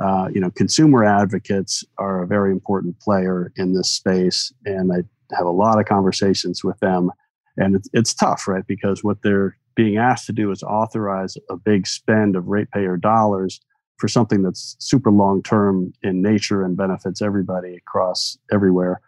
[0.04, 5.04] uh, you know, consumer advocates are a very important player in this space, and I
[5.36, 7.12] have a lot of conversations with them
[7.58, 8.66] and it's, it's tough right?
[8.68, 13.60] Because what they're being asked to do is authorize a big spend of ratepayer dollars
[13.98, 19.02] for something that's super long term in nature and benefits everybody across everywhere.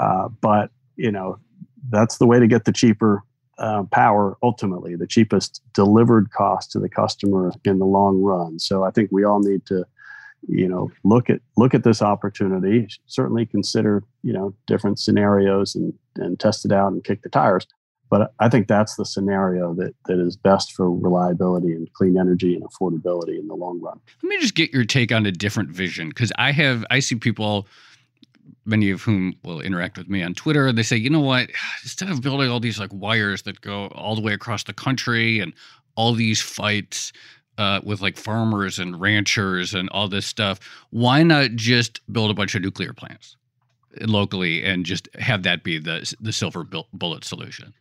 [0.00, 1.38] Uh, but you know
[1.90, 3.22] that's the way to get the cheaper
[3.58, 8.58] uh, power ultimately the cheapest delivered cost to the customer in the long run.
[8.58, 9.84] So i think we all need to
[10.48, 15.92] you know look at look at this opportunity certainly consider you know different scenarios and
[16.16, 17.66] and test it out and kick the tires
[18.10, 22.54] but I think that's the scenario that, that is best for reliability and clean energy
[22.54, 23.98] and affordability in the long run.
[24.22, 27.16] Let me just get your take on a different vision because I have I see
[27.16, 27.66] people,
[28.64, 31.50] many of whom will interact with me on Twitter, and they say, you know what,
[31.82, 35.40] instead of building all these like wires that go all the way across the country
[35.40, 35.52] and
[35.96, 37.12] all these fights
[37.58, 42.34] uh, with like farmers and ranchers and all this stuff, why not just build a
[42.34, 43.36] bunch of nuclear plants
[44.02, 47.74] locally and just have that be the the silver bullet solution?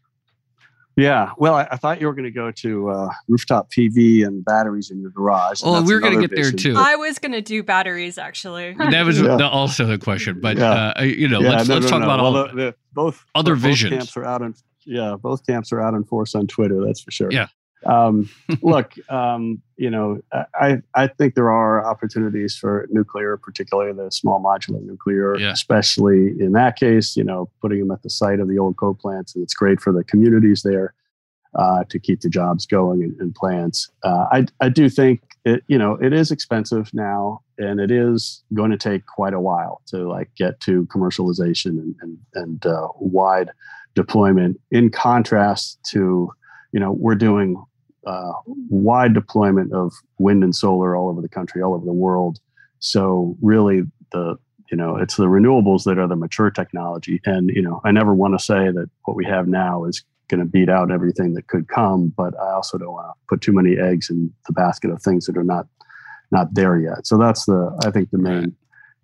[0.98, 4.46] Yeah, well, I, I thought you were going to go to uh, rooftop PV and
[4.46, 5.62] batteries in your garage.
[5.62, 6.76] and Oh, we were gonna another get there too.
[6.78, 8.74] I was gonna do batteries actually.
[8.92, 9.36] That was Yeah.
[9.36, 10.94] the, also the question, but Yeah.
[10.98, 12.06] uh, you know, Yeah, let's no, let's no, talk no.
[12.06, 12.48] about well, all.
[12.48, 13.92] the, the, both other both visions.
[13.92, 14.56] Camps are out in
[14.86, 16.80] yeah, both camps are out in force on Twitter.
[16.86, 17.30] That's for sure.
[17.32, 17.48] Yeah.
[17.86, 18.30] Um,
[18.62, 20.20] look, um, you know,
[20.60, 25.52] I I think there are opportunities for nuclear, particularly the small modular nuclear, Yeah.
[25.52, 27.16] especially in that case.
[27.16, 29.80] You know, putting them at the site of the old coal plants, and it's great
[29.82, 30.94] for the communities there
[31.56, 33.90] uh, to keep the jobs going and, in plants.
[34.04, 38.44] Uh, I I do think it you know it is expensive now, and it is
[38.54, 42.88] going to take quite a while to like get to commercialization and and, and uh,
[43.00, 43.52] wide
[43.94, 44.60] deployment.
[44.72, 46.32] In contrast to
[46.72, 47.64] you know we're doing
[48.06, 48.32] uh,
[48.70, 52.40] wide deployment of wind and solar all over the country, all over the world.
[52.80, 54.38] So really, the
[54.72, 57.22] you know it's the renewables that are the mature technology.
[57.26, 60.40] And you know, I never want to say that what we have now is going
[60.40, 63.54] to beat out everything that could come, but I also don't want to put too
[63.54, 65.68] many eggs in the basket of things that are not
[66.32, 67.06] not there yet.
[67.06, 68.56] So that's the I think the main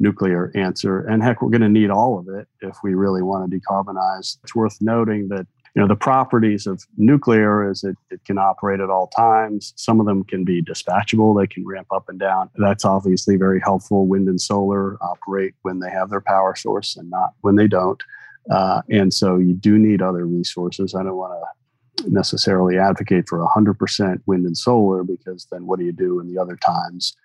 [0.02, 1.02] nuclear answer.
[1.02, 4.38] And heck, we're going to need all of it if we really want to decarbonize.
[4.44, 8.82] It's worth noting that you know the properties of nuclear is it, it can operate
[8.82, 9.74] at all times.
[9.78, 11.40] Some of them can be dispatchable.
[11.40, 12.50] They can ramp up and down.
[12.58, 14.06] That's obviously very helpful.
[14.06, 18.02] Wind and solar operate when they have their power source and not when they don't.
[18.50, 20.94] Uh, and so you do need other resources.
[20.94, 21.42] I don't want
[21.98, 26.34] to necessarily advocate for 100% wind and solar because then what do you do in
[26.34, 27.15] the other times?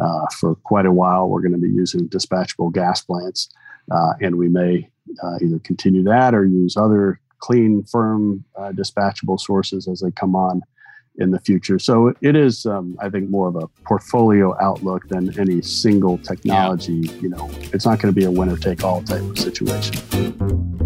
[0.00, 3.48] Uh, for quite a while we're going to be using dispatchable gas plants
[3.90, 4.86] uh, and we may
[5.24, 10.34] uh, either continue that or use other clean, firm, uh, dispatchable sources as they come
[10.34, 10.62] on
[11.18, 11.78] in the future.
[11.78, 16.92] So it is, um, I think, more of a portfolio outlook than any single technology.
[16.92, 17.12] Yeah.
[17.22, 20.85] You know, it's not going to be a winner take all type of situation.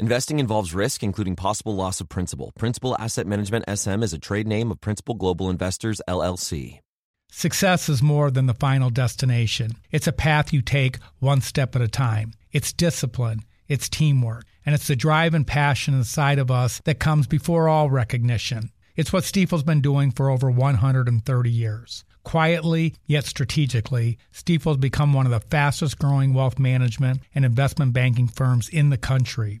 [0.00, 2.52] Investing involves risk, including possible loss of principal.
[2.56, 6.78] Principal Asset Management SM is a trade name of Principal Global Investors, LLC.
[7.32, 9.72] Success is more than the final destination.
[9.90, 12.30] It's a path you take one step at a time.
[12.52, 17.26] It's discipline, it's teamwork, and it's the drive and passion inside of us that comes
[17.26, 18.70] before all recognition.
[18.94, 22.04] It's what Stifel's been doing for over 130 years.
[22.22, 28.28] Quietly, yet strategically, Stifel's become one of the fastest growing wealth management and investment banking
[28.28, 29.60] firms in the country.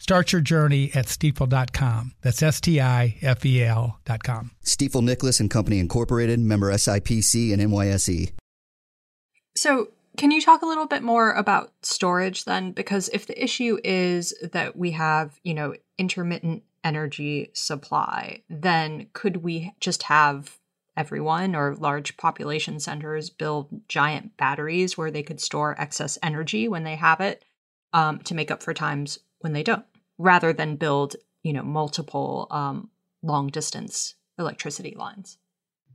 [0.00, 2.14] Start your journey at stifel.com.
[2.22, 4.50] That's S T I F E L.com.
[4.64, 8.32] Stifel Nicolaus and Company Incorporated, member SIPC and NYSE.
[9.54, 12.72] So, can you talk a little bit more about storage then?
[12.72, 19.38] Because if the issue is that we have, you know, intermittent energy supply, then could
[19.38, 20.58] we just have
[20.96, 26.84] everyone or large population centers build giant batteries where they could store excess energy when
[26.84, 27.44] they have it
[27.92, 29.84] um, to make up for times when they don't?
[30.20, 32.90] Rather than build, you know, multiple um,
[33.22, 35.38] long distance electricity lines?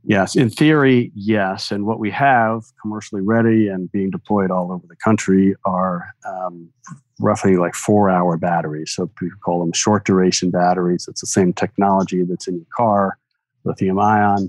[0.04, 1.72] Yes, in theory, yes.
[1.72, 6.68] And what we have commercially ready and being deployed all over the country are um,
[7.18, 8.92] roughly like four hour batteries.
[8.94, 11.06] So we call them short duration batteries.
[11.08, 13.18] It's the same technology that's in your car,
[13.64, 14.48] lithium ion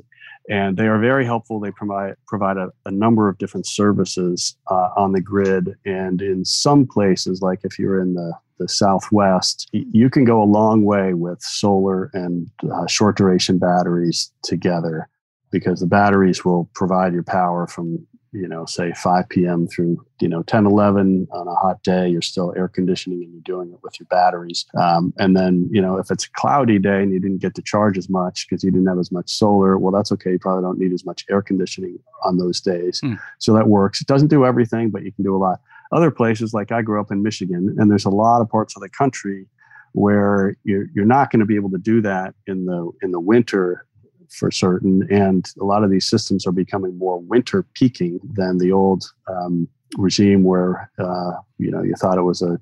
[0.50, 1.60] and they are very helpful.
[1.60, 6.45] They provide provide a, a number of different services uh, on the grid, and in
[6.45, 11.14] some places, like if you're in the the Southwest, you can go a long way
[11.14, 15.08] with solar and uh, short duration batteries together
[15.52, 19.68] because the batteries will provide your power from you know, say 5 p.m.
[19.68, 23.42] through, you know, 10, 11 on a hot day, you're still air conditioning and you're
[23.42, 24.66] doing it with your batteries.
[24.78, 27.62] Um, and then, you know, if it's a cloudy day and you didn't get to
[27.62, 30.32] charge as much because you didn't have as much solar, well, that's okay.
[30.32, 33.02] You probably don't need as much air conditioning on those days.
[33.02, 33.20] Mm.
[33.40, 34.02] So that works.
[34.02, 35.62] It doesn't do everything, but you can do a lot.
[35.92, 38.82] Other places, like I grew up in Michigan, and there's a lot of parts of
[38.82, 39.48] the country
[39.94, 43.20] where you're, you're not going to be able to do that in the in the
[43.20, 43.87] winter
[44.30, 45.08] for certain.
[45.12, 49.68] And a lot of these systems are becoming more winter peaking than the old um,
[49.98, 52.60] regime where, uh, you know, you thought it was a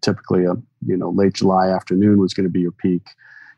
[0.00, 0.54] typically a,
[0.86, 3.02] you know, late July afternoon was going to be your peak.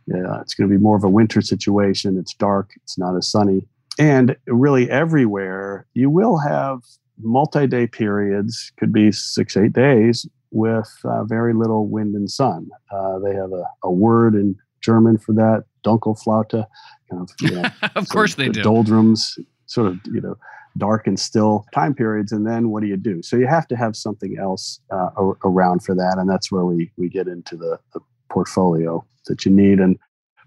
[0.08, 2.16] It's going to be more of a winter situation.
[2.16, 2.70] It's dark.
[2.82, 3.66] It's not as sunny.
[3.98, 6.80] And really everywhere, you will have
[7.20, 12.68] multi day periods, could be six, eight days, with uh, very little wind and sun.
[12.92, 16.66] Uh, they have a, a word in German for that, Dunkelflaute,
[17.10, 18.62] kind of, you know, of course they do.
[18.62, 20.36] Doldrums, sort of, you know,
[20.78, 22.32] dark and still time periods.
[22.32, 23.22] And then what do you do?
[23.22, 25.10] So you have to have something else uh,
[25.44, 26.16] around for that.
[26.18, 28.00] And that's where we, we get into the, the
[28.30, 29.80] portfolio that you need.
[29.80, 29.98] And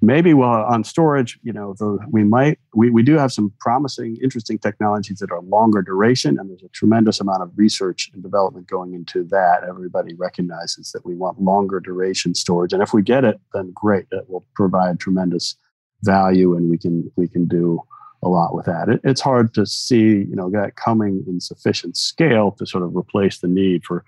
[0.02, 4.18] maybe well on storage you know the, we might we, we do have some promising
[4.24, 8.68] interesting technologies that are longer duration and there's a tremendous amount of research and development
[8.68, 13.26] going into that everybody recognizes that we want longer duration storage and if we get
[13.26, 15.56] it then great it will provide tremendous
[16.04, 17.82] value and we can we can do
[18.24, 21.96] a lot with that it, it's hard to see you know that coming in sufficient
[21.98, 24.04] scale to sort of replace the need for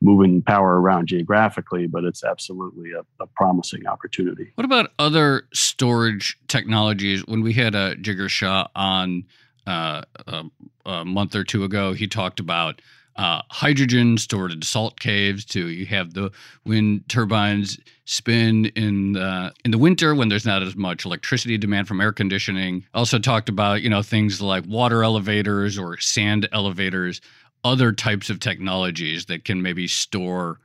[0.00, 4.52] moving power around geographically, but it's absolutely a, a, promising opportunity.
[4.54, 7.26] What about other storage technologies?
[7.26, 9.24] When we had a Jigar Shah on
[9.66, 10.44] uh, a,
[10.86, 12.80] a, month or two ago, he talked about
[13.18, 15.44] uh, hydrogen stored in salt caves.
[15.44, 16.30] Too, you have the
[16.64, 21.88] wind turbines spin in the in the winter when there's not as much electricity demand
[21.88, 22.86] from air conditioning.
[22.94, 27.20] Also talked about you know things like water elevators or sand elevators
[27.64, 30.60] other types of technologies that can maybe store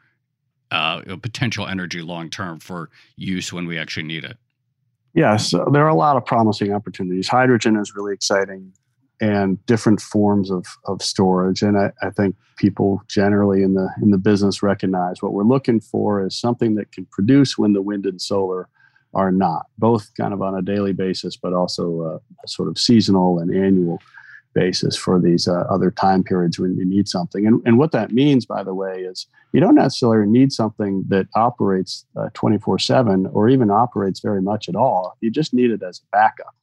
[0.69, 4.37] uh, potential energy long term for use when we actually need it?
[5.15, 7.27] Yes, there are a lot of promising opportunities.
[7.27, 8.73] Hydrogen is really exciting
[9.23, 11.61] and different forms of, of storage.
[11.61, 15.79] And I, I, think people generally in the in the business recognize what we're looking
[15.79, 18.67] for is something that can produce when the wind and solar
[19.13, 22.77] are not, both kind of on a daily basis, but also uh, a sort of
[22.77, 24.01] seasonal and annual
[24.53, 27.47] basis for these uh, other time periods when you need something.
[27.47, 31.27] And, and what that means, by the way, is you don't necessarily need something that
[31.35, 35.15] operates 24 uh, 7 or even operates very much at all.
[35.21, 36.55] You just need it as a backup.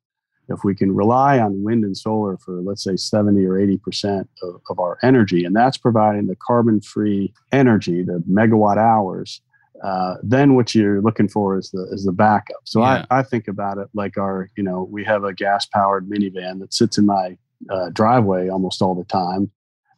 [0.51, 4.61] If we can rely on wind and solar for, let's say, 70 or 80% of,
[4.69, 9.41] of our energy, and that's providing the carbon free energy, the megawatt hours.
[9.83, 12.61] Uh, then what you're looking for is the is the backup.
[12.65, 13.07] So yeah.
[13.11, 16.61] I, I think about it like our, you know, we have a gas powered minivan
[16.61, 17.39] that sits in my
[17.71, 19.51] uh, driveway almost all the time,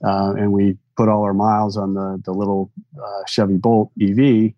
[0.04, 4.52] uh, and we put all our miles on the the little uh, Chevy Bolt EV,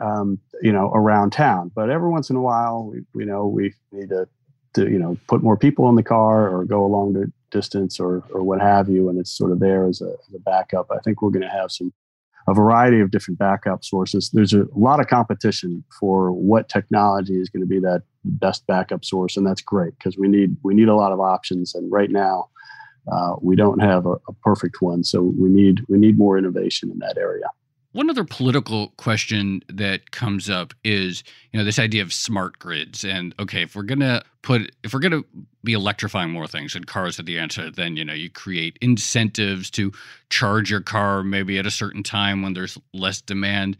[0.00, 1.70] um, you know, around town.
[1.74, 4.28] But every once in a while, we, we know we need to,
[4.74, 8.22] to you know put more people in the car or go a longer distance or
[8.32, 10.90] or what have you, and it's sort of there as a, as a backup.
[10.90, 11.92] I think we're going to have some
[12.48, 14.30] a variety of different backup sources.
[14.32, 19.04] There's a lot of competition for what technology is going to be that best backup
[19.04, 21.74] source, and that's great because we need we need a lot of options.
[21.74, 22.48] And right now,
[23.10, 26.90] uh, we don't have a, a perfect one, so we need we need more innovation
[26.90, 27.46] in that area.
[27.92, 33.02] One other political question that comes up is, you know, this idea of smart grids.
[33.02, 35.22] And okay, if we're gonna put, if we're gonna
[35.64, 39.70] be electrifying more things, and cars are the answer, then you know you create incentives
[39.70, 39.92] to
[40.28, 43.76] charge your car maybe at a certain time when there's less demand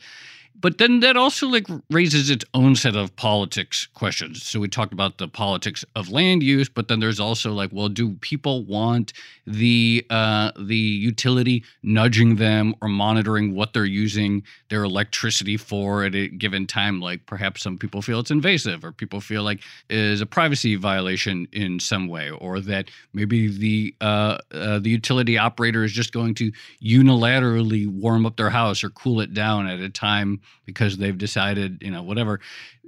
[0.60, 4.42] but then that also like raises its own set of politics questions.
[4.42, 7.88] So we talked about the politics of land use but then there's also like well
[7.88, 9.12] do people want
[9.46, 16.14] the uh, the utility nudging them or monitoring what they're using their electricity for at
[16.14, 17.00] a given time?
[17.00, 21.48] Like perhaps some people feel it's invasive or people feel like is a privacy violation
[21.52, 26.34] in some way or that maybe the uh, uh, the utility operator is just going
[26.34, 26.52] to
[26.82, 31.82] unilaterally warm up their house or cool it down at a time because they've decided,
[31.82, 32.40] you know, whatever.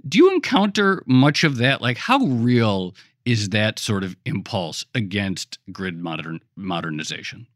[0.08, 1.80] Do you encounter much of that?
[1.80, 2.94] Like, how real
[3.24, 7.46] is that sort of impulse against grid modern modernization?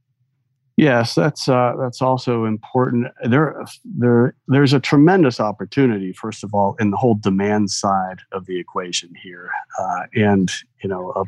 [0.77, 3.07] Yes, that's uh, that's also important.
[3.23, 6.13] There, there, there's a tremendous opportunity.
[6.13, 10.51] First of all, in the whole demand side of the equation here, uh, and
[10.83, 11.25] you know uh,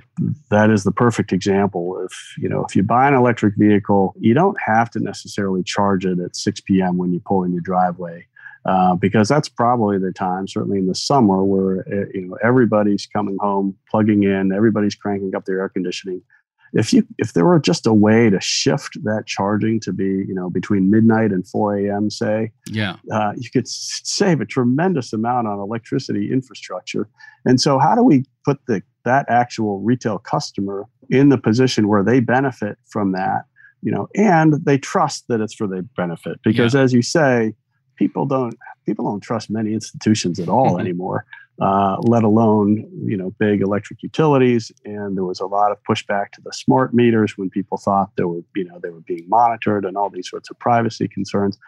[0.50, 2.04] that is the perfect example.
[2.04, 6.04] If you know if you buy an electric vehicle, you don't have to necessarily charge
[6.04, 6.96] it at 6 p.m.
[6.96, 8.26] when you pull in your driveway.
[8.66, 13.06] Uh, because that's probably the time, certainly in the summer, where uh, you know everybody's
[13.06, 16.20] coming home, plugging in, everybody's cranking up their air conditioning.
[16.72, 20.34] If you if there were just a way to shift that charging to be you
[20.34, 22.10] know between midnight and 4 a.m.
[22.10, 27.08] say, yeah, uh, you could save a tremendous amount on electricity infrastructure.
[27.44, 32.02] And so, how do we put the that actual retail customer in the position where
[32.02, 33.42] they benefit from that?
[33.82, 36.80] You know, and they trust that it's for their benefit because, yeah.
[36.80, 37.54] as you say,
[37.96, 40.80] people don't people don't trust many institutions at all mm-hmm.
[40.80, 41.24] anymore,
[41.60, 44.70] uh, let alone you know big electric utilities.
[44.84, 48.24] And there was a lot of pushback to the smart meters when people thought they
[48.24, 51.58] were you know they were being monitored and all these sorts of privacy concerns.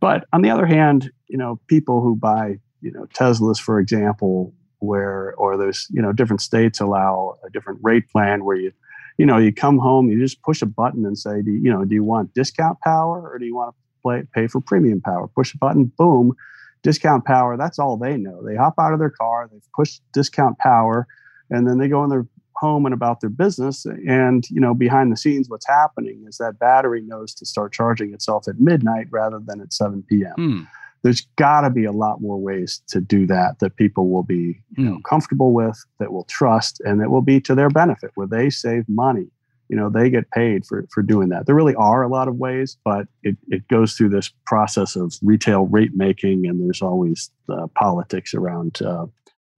[0.00, 4.54] But on the other hand, you know people who buy you know Teslas, for example,
[4.78, 8.72] where or there's you know different states allow a different rate plan where you
[9.18, 11.70] you know you come home you just push a button and say do you, you
[11.70, 15.00] know do you want discount power or do you want to play, pay for premium
[15.00, 15.28] power.
[15.28, 16.34] Push a button, boom,
[16.82, 17.56] discount power.
[17.56, 18.42] That's all they know.
[18.42, 21.06] They hop out of their car, they've pushed discount power,
[21.50, 22.26] and then they go in their
[22.56, 23.86] home and about their business.
[24.06, 28.12] And you know, behind the scenes, what's happening is that battery knows to start charging
[28.12, 30.34] itself at midnight rather than at 7 p.m.
[30.36, 30.62] Hmm.
[31.02, 34.60] There's got to be a lot more ways to do that that people will be
[34.76, 35.02] you know, hmm.
[35.08, 38.88] comfortable with, that will trust, and that will be to their benefit, where they save
[38.88, 39.28] money
[39.70, 41.46] you know they get paid for for doing that.
[41.46, 45.14] There really are a lot of ways but it, it goes through this process of
[45.22, 47.30] retail rate making and there's always
[47.74, 49.06] politics around uh,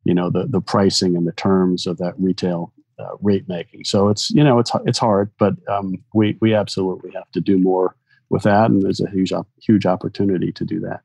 [0.04, 3.84] you know the the pricing and the terms of that retail uh, rate making.
[3.84, 7.58] So it's you know it's it's hard but um, we we absolutely have to do
[7.58, 7.96] more
[8.28, 9.32] with that and there's a huge
[9.66, 11.00] huge opportunity to do that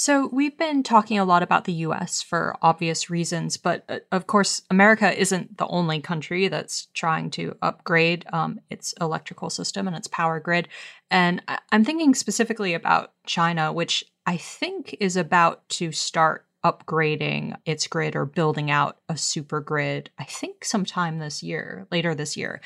[0.00, 4.26] so, we've been talking a lot about the US for obvious reasons, but uh, of
[4.26, 9.94] course, America isn't the only country that's trying to upgrade um, its electrical system and
[9.94, 10.68] its power grid.
[11.10, 17.86] And I'm thinking specifically about China, which I think is about to start upgrading its
[17.86, 22.62] grid or building out a super grid, I think sometime this year, later this year.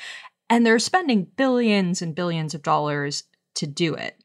[0.49, 3.25] And they're spending billions and billions of dollars
[3.55, 4.23] to do it.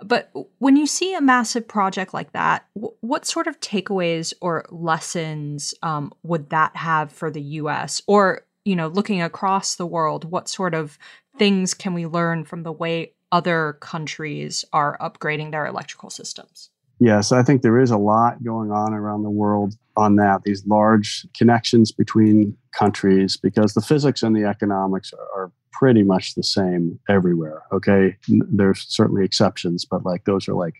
[0.00, 5.74] But when you see a massive project like that, what sort of takeaways or lessons
[5.82, 8.00] um, would that have for the U.S.
[8.06, 10.98] or you know, looking across the world, what sort of
[11.38, 16.68] things can we learn from the way other countries are upgrading their electrical systems?
[17.00, 20.66] Yes, I think there is a lot going on around the world on that, these
[20.66, 26.42] large connections between countries, because the physics and the economics are, are pretty much the
[26.42, 27.62] same everywhere.
[27.72, 28.16] Okay.
[28.28, 30.74] There's certainly exceptions, but like those are like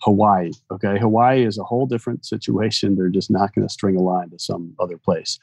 [0.00, 0.52] Hawaii.
[0.70, 0.98] Okay.
[0.98, 2.96] Hawaii is a whole different situation.
[2.96, 5.38] They're just not going to string a line to some other place.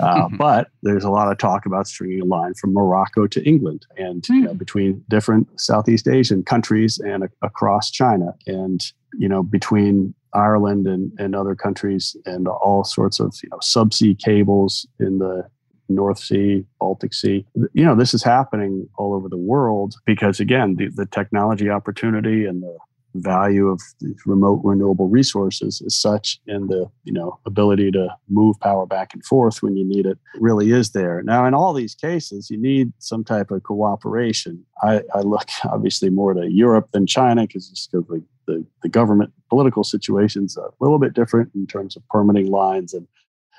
[0.00, 0.36] Uh, mm-hmm.
[0.36, 4.22] But there's a lot of talk about stringing a line from Morocco to England and
[4.22, 4.34] mm-hmm.
[4.34, 10.14] you know, between different Southeast Asian countries and a- across China and you know between
[10.34, 15.48] Ireland and, and other countries and all sorts of you know subsea cables in the
[15.88, 17.46] North Sea, Baltic Sea.
[17.72, 22.44] You know, this is happening all over the world because, again, the, the technology opportunity
[22.44, 22.76] and the
[23.14, 23.80] value of
[24.26, 29.24] remote renewable resources is such and the you know ability to move power back and
[29.24, 32.92] forth when you need it really is there now in all these cases you need
[32.98, 38.22] some type of cooperation i, I look obviously more to europe than china because the,
[38.48, 43.06] the, the government political situation's a little bit different in terms of permitting lines and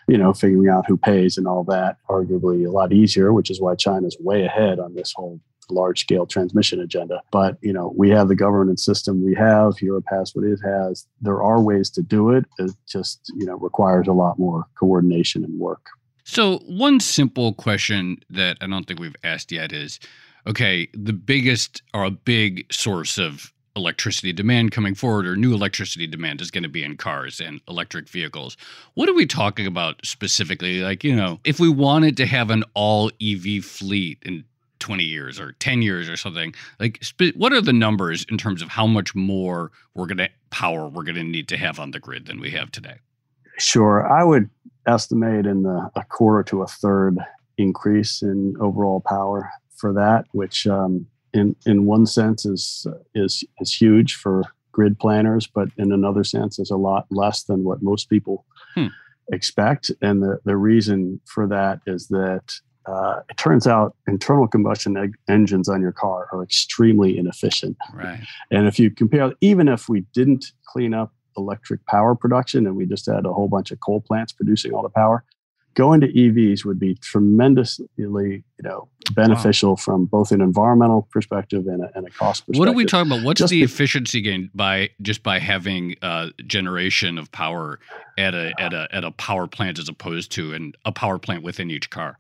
[0.08, 3.62] you know figuring out who pays and all that arguably a lot easier which is
[3.62, 5.40] why china's way ahead on this whole
[5.72, 7.22] large scale transmission agenda.
[7.32, 9.74] But, you know, we have the governance system we have.
[9.82, 11.06] Europe has what it has.
[11.22, 12.46] There are ways to do it.
[12.58, 15.86] It just, you know, requires a lot more coordination and work.
[16.24, 20.00] So, one simple question that I don't think we've asked yet is
[20.48, 26.08] okay, the biggest or a big source of electricity demand coming forward or new electricity
[26.08, 28.58] demand is going to be in cars and electric vehicles.
[28.94, 30.82] What are we talking about specifically?
[30.82, 34.44] Like, you know, if we wanted to have an all EV fleet in
[34.80, 37.04] 20 years or 10 years or something like
[37.36, 41.04] what are the numbers in terms of how much more we're going to power we're
[41.04, 42.96] going to need to have on the grid than we have today
[43.58, 44.50] sure i would
[44.88, 47.18] estimate in the a quarter to a third
[47.58, 53.74] increase in overall power for that which um, in in one sense is is is
[53.74, 58.10] huge for grid planners but in another sense is a lot less than what most
[58.10, 58.88] people hmm.
[59.32, 62.54] expect and the the reason for that is that
[62.86, 67.78] uh, it turns out internal combustion eg- engines on your car are extremely inefficient.
[67.94, 68.20] Right.
[68.50, 72.86] And if you compare, even if we didn't clean up electric power production and we
[72.86, 75.24] just had a whole bunch of coal plants producing all the power,
[75.76, 79.76] going to EVs would be tremendously, you know, beneficial wow.
[79.76, 82.60] from both an environmental perspective and a, and a cost perspective.
[82.60, 83.24] What are we talking about?
[83.24, 87.80] What's just the be- efficiency gain by just by having uh, generation of power
[88.18, 91.44] at a at a at a power plant as opposed to an, a power plant
[91.44, 92.20] within each car?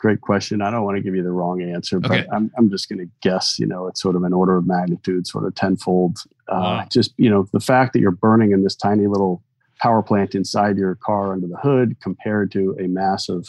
[0.00, 0.62] great question.
[0.62, 2.26] I don't want to give you the wrong answer, but okay.
[2.32, 5.26] I'm, I'm just going to guess, you know, it's sort of an order of magnitude,
[5.26, 6.20] sort of tenfold.
[6.48, 6.86] Uh, wow.
[6.90, 9.42] Just, you know, the fact that you're burning in this tiny little
[9.80, 13.44] power plant inside your car under the hood compared to a massive,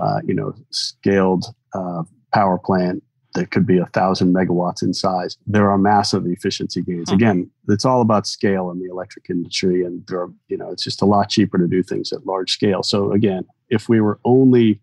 [0.00, 2.02] uh, you know, scaled uh,
[2.32, 3.02] power plant
[3.34, 5.38] that could be a thousand megawatts in size.
[5.46, 7.08] There are massive efficiency gains.
[7.08, 7.16] Huh.
[7.16, 10.84] Again, it's all about scale in the electric industry, and there are, you know, it's
[10.84, 12.82] just a lot cheaper to do things at large scale.
[12.82, 14.80] So again, if we were only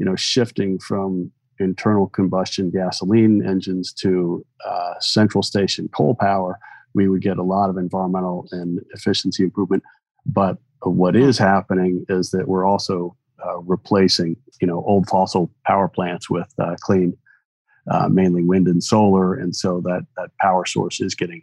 [0.00, 6.58] you know, shifting from internal combustion gasoline engines to uh, central station coal power,
[6.94, 9.82] we would get a lot of environmental and efficiency improvement.
[10.26, 15.88] But what is happening is that we're also uh, replacing, you know, old fossil power
[15.88, 17.16] plants with uh, clean,
[17.90, 21.42] uh, mainly wind and solar, and so that that power source is getting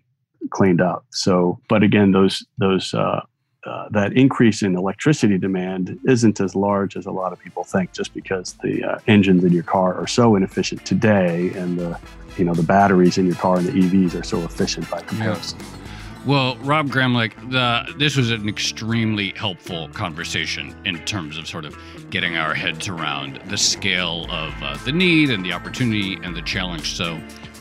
[0.51, 1.05] cleaned up.
[1.11, 3.21] So, but again, those those uh,
[3.65, 7.91] uh, that increase in electricity demand isn't as large as a lot of people think,
[7.91, 11.99] just because the uh, engines in your car are so inefficient today, and the
[12.37, 15.59] you know the batteries in your car and the EVs are so efficient by comparison.
[15.59, 15.86] Yeah.
[16.27, 21.77] Well, Rob Gramlich, the, this was an extremely helpful conversation in terms of sort of
[22.09, 26.41] getting our heads around the scale of uh, the need and the opportunity and the
[26.41, 26.97] challenge.
[26.97, 27.17] So,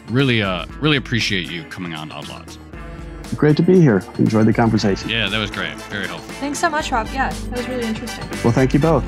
[0.08, 2.58] really, uh, really appreciate you coming on Odd Lots.
[3.36, 4.02] Great to be here.
[4.18, 5.10] Enjoyed the conversation.
[5.10, 5.74] Yeah, that was great.
[5.82, 6.34] Very helpful.
[6.34, 7.06] Thanks so much, Rob.
[7.12, 8.28] Yeah, that was really interesting.
[8.42, 9.04] Well, thank you both.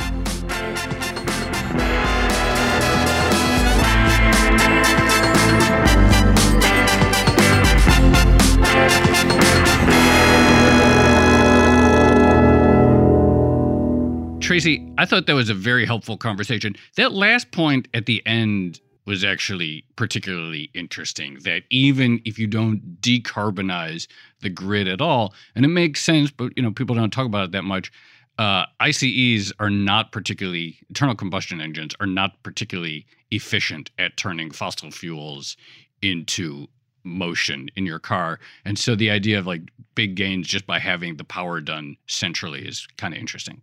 [14.48, 16.74] Tracy, I thought that was a very helpful conversation.
[16.96, 22.98] That last point at the end was actually particularly interesting that even if you don't
[23.02, 24.06] decarbonize
[24.40, 27.44] the grid at all and it makes sense but you know people don't talk about
[27.44, 27.92] it that much
[28.38, 34.90] uh, ICEs are not particularly internal combustion engines are not particularly efficient at turning fossil
[34.90, 35.58] fuels
[36.00, 36.66] into
[37.04, 38.40] motion in your car.
[38.64, 42.66] And so the idea of like big gains just by having the power done centrally
[42.66, 43.60] is kind of interesting.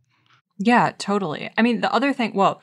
[0.57, 1.49] Yeah, totally.
[1.57, 2.61] I mean, the other thing, well,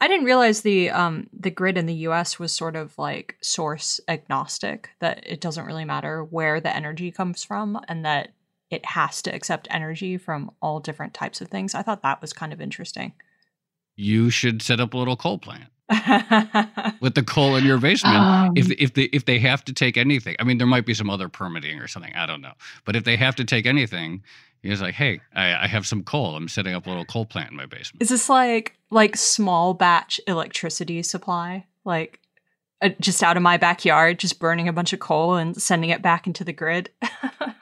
[0.00, 4.00] I didn't realize the um the grid in the US was sort of like source
[4.08, 8.30] agnostic that it doesn't really matter where the energy comes from and that
[8.70, 11.74] it has to accept energy from all different types of things.
[11.74, 13.12] I thought that was kind of interesting.
[13.96, 15.70] You should set up a little coal plant.
[17.00, 19.98] with the coal in your basement um, if if they if they have to take
[19.98, 22.54] anything i mean there might be some other permitting or something i don't know
[22.86, 24.22] but if they have to take anything
[24.70, 26.36] he's like hey I, I have some coal.
[26.36, 28.02] I'm setting up a little coal plant in my basement.
[28.02, 31.66] Is this like like small batch electricity supply?
[31.84, 32.20] Like
[32.82, 36.02] uh, just out of my backyard just burning a bunch of coal and sending it
[36.02, 36.90] back into the grid?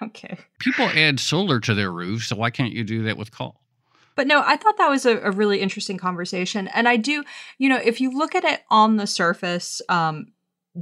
[0.03, 0.37] Okay.
[0.59, 3.61] People add solar to their roofs so why can't you do that with coal?
[4.15, 6.69] But no, I thought that was a, a, really interesting conversation.
[6.69, 7.25] And I do,
[7.59, 10.33] you know, if you look at it on the surface, um,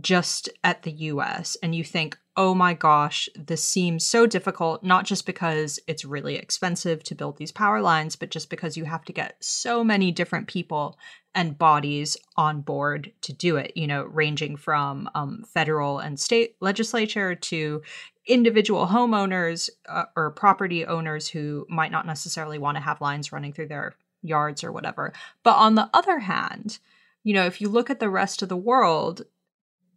[0.01, 5.05] just at the US, and you think, oh my gosh, this seems so difficult, not
[5.05, 9.05] just because it's really expensive to build these power lines, but just because you have
[9.05, 10.97] to get so many different people
[11.35, 16.57] and bodies on board to do it, you know, ranging from um, federal and state
[16.61, 17.83] legislature to
[18.26, 23.53] individual homeowners uh, or property owners who might not necessarily want to have lines running
[23.53, 25.12] through their yards or whatever.
[25.43, 26.78] But on the other hand,
[27.24, 29.22] you know, if you look at the rest of the world,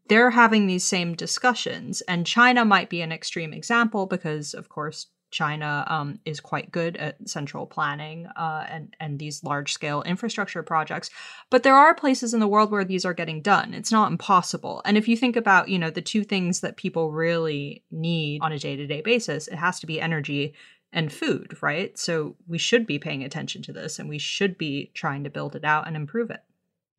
[0.07, 2.01] they're having these same discussions.
[2.01, 6.95] And China might be an extreme example because, of course, China um, is quite good
[6.97, 11.09] at central planning uh, and and these large scale infrastructure projects.
[11.49, 13.73] But there are places in the world where these are getting done.
[13.73, 14.83] It's not impossible.
[14.85, 18.51] And if you think about you know the two things that people really need on
[18.51, 20.53] a day to day basis, it has to be energy
[20.93, 21.97] and food, right?
[21.97, 25.55] So we should be paying attention to this, and we should be trying to build
[25.55, 26.43] it out and improve it.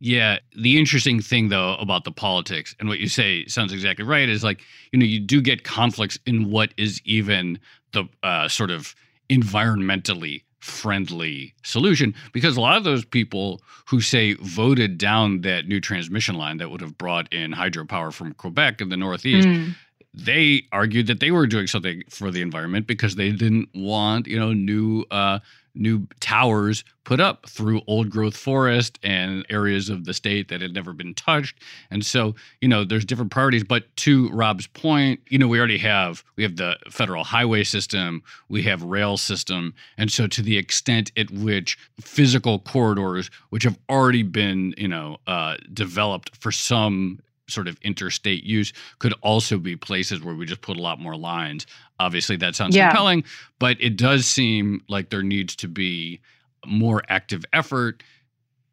[0.05, 0.39] Yeah.
[0.55, 4.45] The interesting thing, though, about the politics and what you say sounds exactly right is
[4.45, 4.61] like,
[4.93, 7.59] you know, you do get conflicts in what is even
[7.93, 8.95] the uh, sort of
[9.31, 15.81] environmentally friendly solution because a lot of those people who say voted down that new
[15.81, 19.49] transmission line that would have brought in hydropower from Quebec in the Northeast.
[19.49, 19.75] Mm.
[20.13, 24.39] They argued that they were doing something for the environment because they didn't want, you
[24.39, 25.39] know, new uh,
[25.75, 30.73] new towers put up through old growth forest and areas of the state that had
[30.73, 31.59] never been touched.
[31.91, 33.65] And so, you know, there's different priorities.
[33.65, 38.23] But to Rob's point, you know, we already have we have the federal highway system,
[38.49, 39.75] we have rail system.
[39.99, 45.19] And so to the extent at which physical corridors, which have already been, you know,
[45.27, 50.63] uh, developed for some sort of interstate use could also be places where we just
[50.63, 51.67] put a lot more lines.
[52.01, 52.89] Obviously, that sounds yeah.
[52.89, 53.25] compelling,
[53.59, 56.21] but it does seem like there needs to be
[56.67, 58.03] more active effort,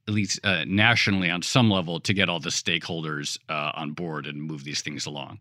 [0.07, 4.25] at least uh, nationally on some level, to get all the stakeholders uh, on board
[4.25, 5.39] and move these things along.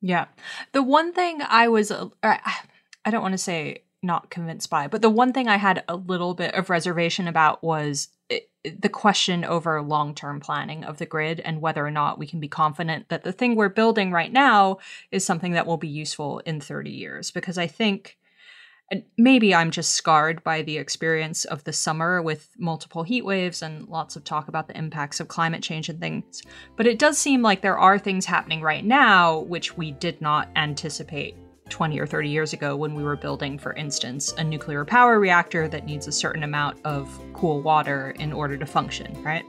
[0.00, 0.26] Yeah.
[0.72, 5.00] The one thing I was, uh, I don't want to say not convinced by, but
[5.02, 8.08] the one thing I had a little bit of reservation about was
[8.64, 12.40] the question over long term planning of the grid and whether or not we can
[12.40, 14.78] be confident that the thing we're building right now
[15.10, 17.30] is something that will be useful in 30 years.
[17.30, 18.16] Because I think
[19.16, 23.88] maybe I'm just scarred by the experience of the summer with multiple heat waves and
[23.88, 26.42] lots of talk about the impacts of climate change and things.
[26.76, 30.48] But it does seem like there are things happening right now which we did not
[30.56, 31.36] anticipate
[31.68, 35.68] 20 or 30 years ago when we were building, for instance, a nuclear power reactor
[35.68, 39.44] that needs a certain amount of cool water in order to function, right?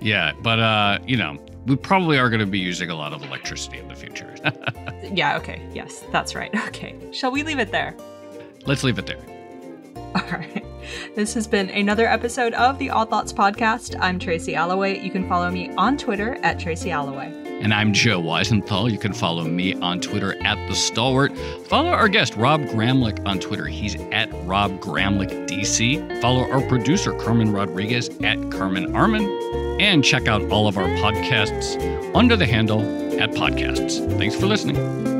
[0.00, 3.22] Yeah, but uh, you know, we probably are going to be using a lot of
[3.22, 4.34] electricity in the future.
[5.12, 5.66] yeah, okay.
[5.74, 6.54] Yes, that's right.
[6.68, 6.96] Okay.
[7.12, 7.96] Shall we leave it there?
[8.66, 9.24] Let's leave it there.
[10.14, 10.64] All right.
[11.14, 13.96] This has been another episode of the Odd Lots podcast.
[14.00, 15.02] I'm Tracy Alloway.
[15.02, 17.32] You can follow me on Twitter at Tracy Alloway.
[17.60, 18.90] And I'm Joe Weisenthal.
[18.90, 21.36] You can follow me on Twitter at The Stalwart.
[21.66, 23.66] Follow our guest, Rob Gramlich, on Twitter.
[23.66, 26.20] He's at Rob Gramlich DC.
[26.20, 29.28] Follow our producer, Carmen Rodriguez, at Carmen Armin.
[29.80, 32.80] And check out all of our podcasts under the handle
[33.20, 33.98] at Podcasts.
[34.18, 35.17] Thanks for listening.